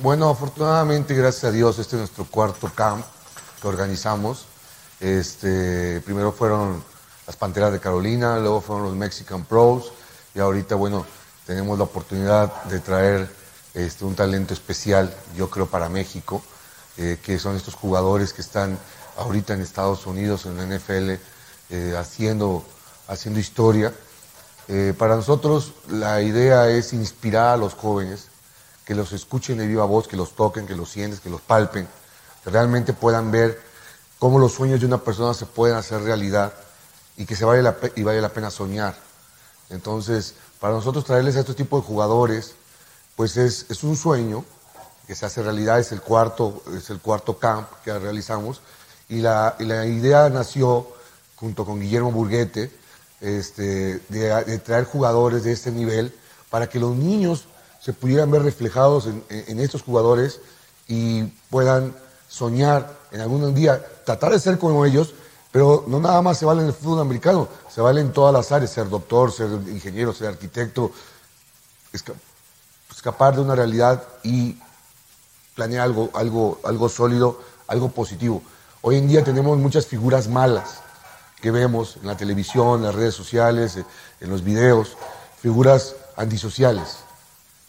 [0.00, 3.04] Bueno, afortunadamente, gracias a Dios, este es nuestro cuarto camp
[3.60, 4.46] que organizamos.
[5.00, 6.84] Este, primero fueron
[7.26, 9.92] las Panteras de Carolina, luego fueron los Mexican Pros
[10.36, 11.04] y ahorita, bueno,
[11.46, 13.28] tenemos la oportunidad de traer
[13.74, 16.44] este, un talento especial, yo creo, para México,
[16.96, 18.78] eh, que son estos jugadores que están
[19.16, 21.18] ahorita en Estados Unidos, en la NFL,
[21.70, 22.64] eh, haciendo,
[23.08, 23.92] haciendo historia.
[24.68, 28.28] Eh, para nosotros la idea es inspirar a los jóvenes,
[28.88, 31.86] que los escuchen de viva voz, que los toquen, que los sienten, que los palpen,
[32.42, 33.60] que realmente puedan ver
[34.18, 36.54] cómo los sueños de una persona se pueden hacer realidad
[37.18, 38.96] y que se vale la, y vale la pena soñar.
[39.68, 42.54] Entonces, para nosotros traerles a este tipo de jugadores,
[43.14, 44.42] pues es, es, un sueño
[45.06, 48.62] que se hace realidad, es el cuarto, es el cuarto camp que realizamos,
[49.10, 50.88] y la, y la idea nació
[51.36, 52.72] junto con Guillermo Burguete,
[53.20, 56.14] este, de, traer jugadores de este nivel
[56.48, 57.48] para que los niños
[57.80, 60.40] se pudieran ver reflejados en, estos jugadores
[60.86, 61.94] y puedan
[62.28, 65.14] soñar en algún día, tratar de ser como ellos,
[65.50, 68.52] pero no nada más se vale en el fútbol americano, se vale en todas las
[68.52, 70.92] áreas, ser doctor, ser ingeniero, ser arquitecto,
[72.90, 74.58] escapar de una realidad y
[75.54, 78.42] planear algo, algo, algo sólido, algo positivo.
[78.82, 80.80] Hoy en día tenemos muchas figuras malas
[81.40, 83.84] que vemos en la televisión, en las redes sociales, eh,
[84.20, 84.96] en los videos,
[85.40, 87.07] figuras antisociales.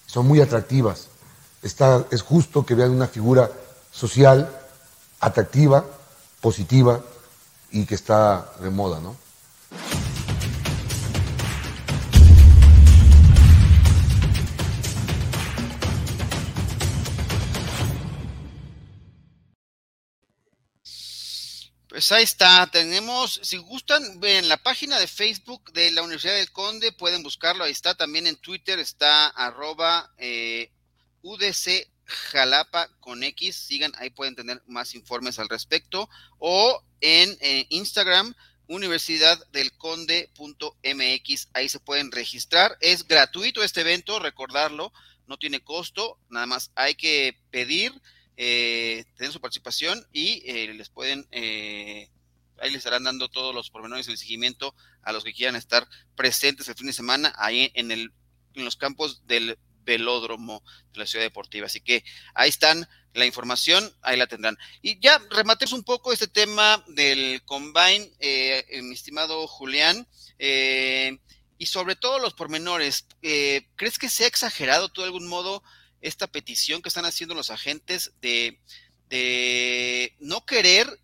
[0.09, 1.07] Son muy atractivas.
[1.61, 3.51] Está, es justo que vean una figura
[3.91, 4.49] social,
[5.19, 5.85] atractiva,
[6.41, 7.01] positiva
[7.71, 9.15] y que está de moda, ¿no?
[21.99, 26.49] Pues ahí está, tenemos, si gustan, en la página de Facebook de la Universidad del
[26.49, 30.71] Conde, pueden buscarlo, ahí está, también en Twitter está arroba eh,
[31.23, 37.65] UDC Jalapa con X, sigan, ahí pueden tener más informes al respecto, o en eh,
[37.67, 38.33] Instagram,
[38.67, 44.93] Universidad del Conde.mx, ahí se pueden registrar, es gratuito este evento, recordarlo,
[45.27, 47.91] no tiene costo, nada más hay que pedir
[48.41, 52.09] eh, su participación y eh, les pueden, eh,
[52.61, 54.73] ahí les estarán dando todos los pormenores del seguimiento
[55.03, 55.85] a los que quieran estar
[56.15, 58.13] presentes el fin de semana ahí en, el,
[58.53, 60.63] en los campos del velódromo
[60.93, 61.65] de la ciudad deportiva.
[61.65, 64.57] Así que ahí están la información, ahí la tendrán.
[64.81, 71.19] Y ya rematemos un poco este tema del combine, eh, mi estimado Julián, eh,
[71.57, 73.05] y sobre todo los pormenores.
[73.21, 75.61] Eh, ¿Crees que se ha exagerado tú de algún modo
[76.01, 78.59] esta petición que están haciendo los agentes de,
[80.19, 80.99] no querer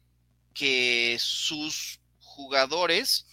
[0.54, 3.26] que sus jugadores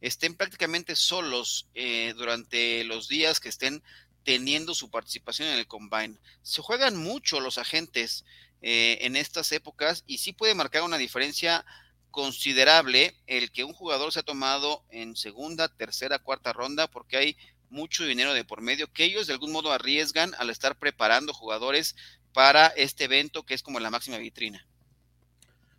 [0.00, 3.82] estén prácticamente solos eh, durante los días que estén
[4.24, 6.18] teniendo su participación en el combine.
[6.42, 8.24] Se juegan mucho los agentes
[8.60, 11.64] eh, en estas épocas y sí puede marcar una diferencia
[12.10, 17.36] considerable el que un jugador se ha tomado en segunda, tercera, cuarta ronda, porque hay
[17.70, 21.96] mucho dinero de por medio que ellos de algún modo arriesgan al estar preparando jugadores
[22.32, 24.66] para este evento que es como la máxima vitrina.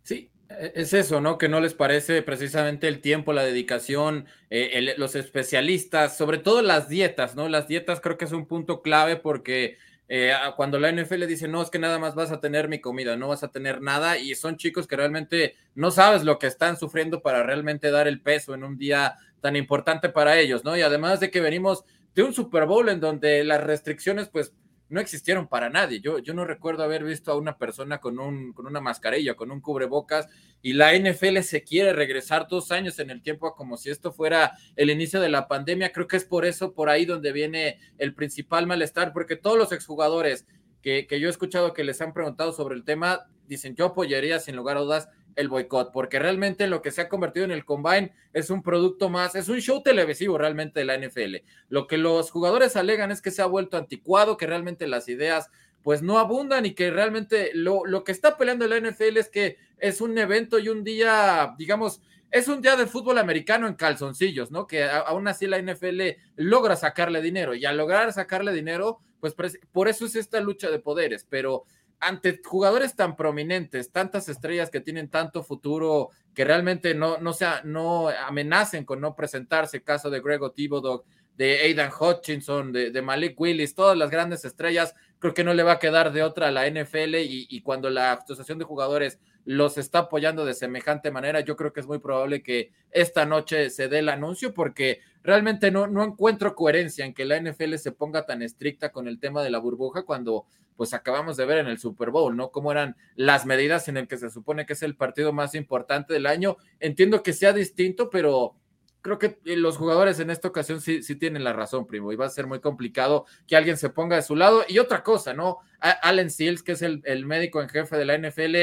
[0.02, 1.38] Sí, e, es eso, ¿no?
[1.38, 6.88] Que no les parece precisamente el tiempo, la dedicación, eh, los especialistas, sobre todo las
[6.88, 7.48] dietas, ¿no?
[7.48, 9.78] Las dietas creo que es un punto clave porque
[10.12, 13.16] eh, cuando la NFL dice, no, es que nada más vas a tener mi comida,
[13.16, 16.76] no vas a tener nada, y son chicos que realmente no sabes lo que están
[16.76, 20.76] sufriendo para realmente dar el peso en un día tan importante para ellos, ¿no?
[20.76, 21.84] Y además de que venimos
[22.14, 24.52] de un Super Bowl en donde las restricciones, pues,
[24.90, 26.00] no existieron para nadie.
[26.00, 29.52] Yo, yo no recuerdo haber visto a una persona con, un, con una mascarilla, con
[29.52, 30.26] un cubrebocas,
[30.62, 34.58] y la NFL se quiere regresar dos años en el tiempo como si esto fuera
[34.74, 35.92] el inicio de la pandemia.
[35.92, 39.70] Creo que es por eso, por ahí donde viene el principal malestar, porque todos los
[39.70, 40.46] exjugadores
[40.82, 44.40] que, que yo he escuchado que les han preguntado sobre el tema, dicen, yo apoyaría
[44.40, 47.64] sin lugar a dudas el boicot, porque realmente lo que se ha convertido en el
[47.64, 51.36] combine es un producto más, es un show televisivo realmente de la NFL.
[51.68, 55.50] Lo que los jugadores alegan es que se ha vuelto anticuado, que realmente las ideas
[55.82, 59.56] pues no abundan y que realmente lo, lo que está peleando la NFL es que
[59.78, 64.50] es un evento y un día, digamos, es un día de fútbol americano en calzoncillos,
[64.50, 64.66] ¿no?
[64.66, 66.00] Que aún así la NFL
[66.36, 69.34] logra sacarle dinero y al lograr sacarle dinero, pues
[69.72, 71.64] por eso es esta lucha de poderes, pero
[72.00, 77.60] ante jugadores tan prominentes, tantas estrellas que tienen tanto futuro, que realmente no, no, sea,
[77.64, 81.04] no amenacen con no presentarse, caso de Grego Thibodeau,
[81.36, 85.72] de Aidan Hutchinson, de, Malik Willis, todas las grandes estrellas, creo que no le va
[85.72, 90.00] a quedar de otra a la NFL y, cuando la Asociación de Jugadores los está
[90.00, 94.00] apoyando de semejante manera, yo creo que es muy probable que esta noche se dé
[94.00, 98.42] el anuncio porque realmente no, no encuentro coherencia en que la NFL se ponga tan
[98.42, 100.44] estricta con el tema de la burbuja cuando
[100.80, 102.50] pues acabamos de ver en el Super Bowl, ¿no?
[102.50, 106.14] Cómo eran las medidas en el que se supone que es el partido más importante
[106.14, 106.56] del año.
[106.78, 108.56] Entiendo que sea distinto, pero
[109.02, 112.24] creo que los jugadores en esta ocasión sí, sí tienen la razón, primo, y va
[112.24, 114.64] a ser muy complicado que alguien se ponga de su lado.
[114.68, 115.58] Y otra cosa, ¿no?
[115.80, 118.56] Allen Seals, que es el, el médico en jefe de la NFL,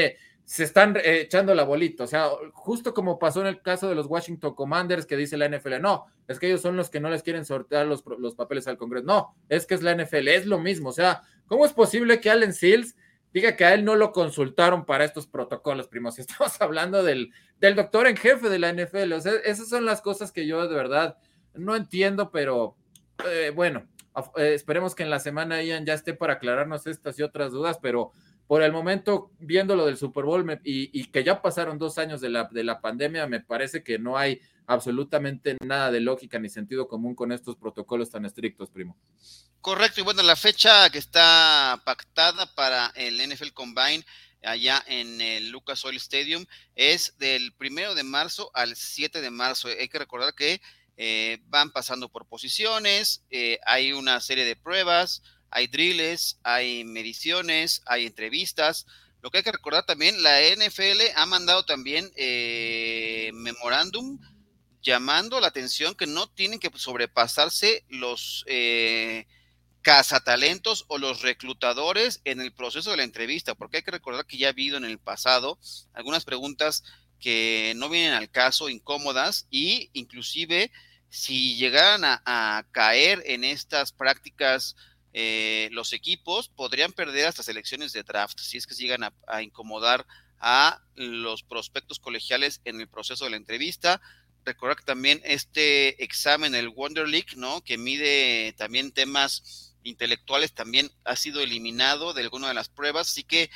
[0.48, 2.04] se están eh, echando la bolita.
[2.04, 5.46] O sea, justo como pasó en el caso de los Washington Commanders, que dice la
[5.46, 8.66] NFL, no, es que ellos son los que no les quieren sortear los, los papeles
[8.66, 9.04] al Congreso.
[9.04, 10.88] No, es que es la NFL, es lo mismo.
[10.88, 12.94] O sea, ¿cómo es posible que Allen Seals
[13.32, 16.18] diga que a él no lo consultaron para estos protocolos, primos?
[16.18, 19.12] Estamos hablando del, del doctor en jefe de la NFL.
[19.14, 21.18] O sea, esas son las cosas que yo de verdad
[21.54, 22.76] no entiendo, pero
[23.26, 23.88] eh, bueno,
[24.36, 27.78] eh, esperemos que en la semana Ian ya esté para aclararnos estas y otras dudas,
[27.80, 28.12] pero
[28.48, 32.30] por el momento, viendo lo del Super Bowl y, que ya pasaron dos años de
[32.30, 36.88] la, de la pandemia, me parece que no hay absolutamente nada de lógica ni sentido
[36.88, 38.96] común con estos protocolos tan estrictos, primo.
[39.60, 44.04] Correcto, y bueno, la fecha que está pactada para el NFL Combine
[44.42, 49.68] allá en el Lucas Oil Stadium es del primero de marzo al 7 de marzo.
[49.68, 50.62] Hay que recordar que
[50.96, 57.82] eh, van pasando por posiciones, eh, hay una serie de pruebas, hay drills, hay mediciones,
[57.86, 58.86] hay entrevistas.
[59.20, 64.18] Lo que hay que recordar también, la NFL ha mandado también eh, memorándum
[64.82, 69.26] llamando la atención que no tienen que sobrepasarse los eh,
[69.82, 74.38] cazatalentos o los reclutadores en el proceso de la entrevista, porque hay que recordar que
[74.38, 75.58] ya ha habido en el pasado
[75.94, 76.84] algunas preguntas
[77.18, 80.70] que no vienen al caso, incómodas, y inclusive
[81.10, 84.76] si llegaran a caer en estas prácticas
[85.12, 90.06] eh, los equipos podrían perder hasta selecciones de draft si es que llegan a, incomodar
[90.38, 94.00] a los prospectos colegiales en el proceso de la entrevista.
[94.44, 97.62] Recordar que también este examen, el Wonder League, ¿no?
[97.62, 103.24] Que mide también temas intelectuales, también ha sido eliminado de alguna de las pruebas, así
[103.24, 103.50] que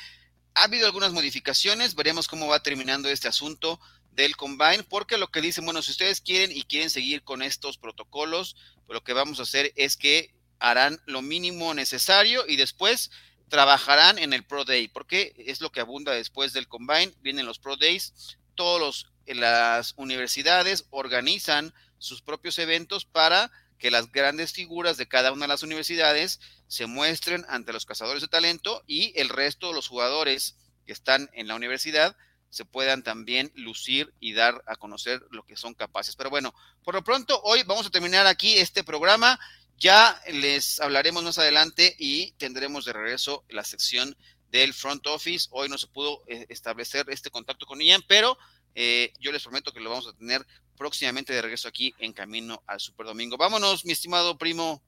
[0.55, 3.79] ha habido algunas modificaciones, veremos cómo va terminando este asunto
[4.11, 7.77] del Combine, porque lo que dicen, bueno, si ustedes quieren y quieren seguir con estos
[7.77, 10.33] protocolos, pues lo que vamos a hacer es que
[10.63, 13.11] harán lo mínimo necesario y después
[13.49, 17.59] trabajarán en el Pro Day, porque es lo que abunda después del Combine, vienen los
[17.59, 24.95] Pro Days, todos los, las universidades organizan sus propios eventos para que las grandes figuras
[24.95, 29.27] de cada una de las universidades se muestren ante los cazadores de talento y el
[29.27, 30.55] resto de los jugadores
[30.85, 32.15] que están en la universidad
[32.49, 36.15] se puedan también lucir y dar a conocer lo que son capaces.
[36.15, 36.53] Pero bueno,
[36.83, 39.39] por lo pronto hoy vamos a terminar aquí este programa
[39.77, 44.15] ya les hablaremos más adelante y tendremos de regreso la sección
[44.49, 45.47] del front office.
[45.51, 48.37] Hoy no se pudo eh, establecer este contacto con Ian, pero
[48.75, 50.45] eh, yo les prometo que lo vamos a tener
[50.77, 53.37] próximamente de regreso aquí en camino al Super Domingo.
[53.37, 54.83] Vámonos, mi estimado primo.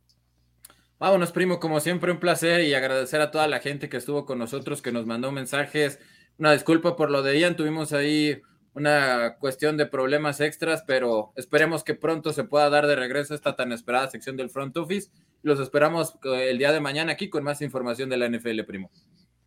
[0.97, 4.39] Vámonos, primo, como siempre, un placer y agradecer a toda la gente que estuvo con
[4.39, 5.99] nosotros, que nos mandó mensajes.
[6.37, 8.41] Una disculpa por lo de Ian, tuvimos ahí
[8.75, 13.55] una cuestión de problemas extras, pero esperemos que pronto se pueda dar de regreso esta
[13.55, 15.09] tan esperada sección del front office.
[15.41, 18.91] Los esperamos eh, el día de mañana aquí con más información de la NFL, primo.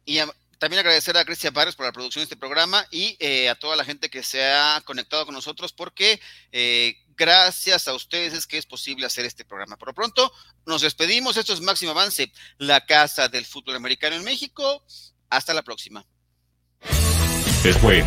[0.07, 0.19] Y
[0.59, 3.77] también agradecer a Cristian Barres por la producción de este programa y eh, a toda
[3.77, 6.21] la gente que se ha conectado con nosotros porque
[6.51, 9.77] eh, gracias a ustedes es que es posible hacer este programa.
[9.77, 10.33] Por lo pronto,
[10.65, 11.37] nos despedimos.
[11.37, 14.83] Esto es Máximo Avance, la casa del fútbol americano en México.
[15.29, 16.07] Hasta la próxima.
[17.63, 18.07] Después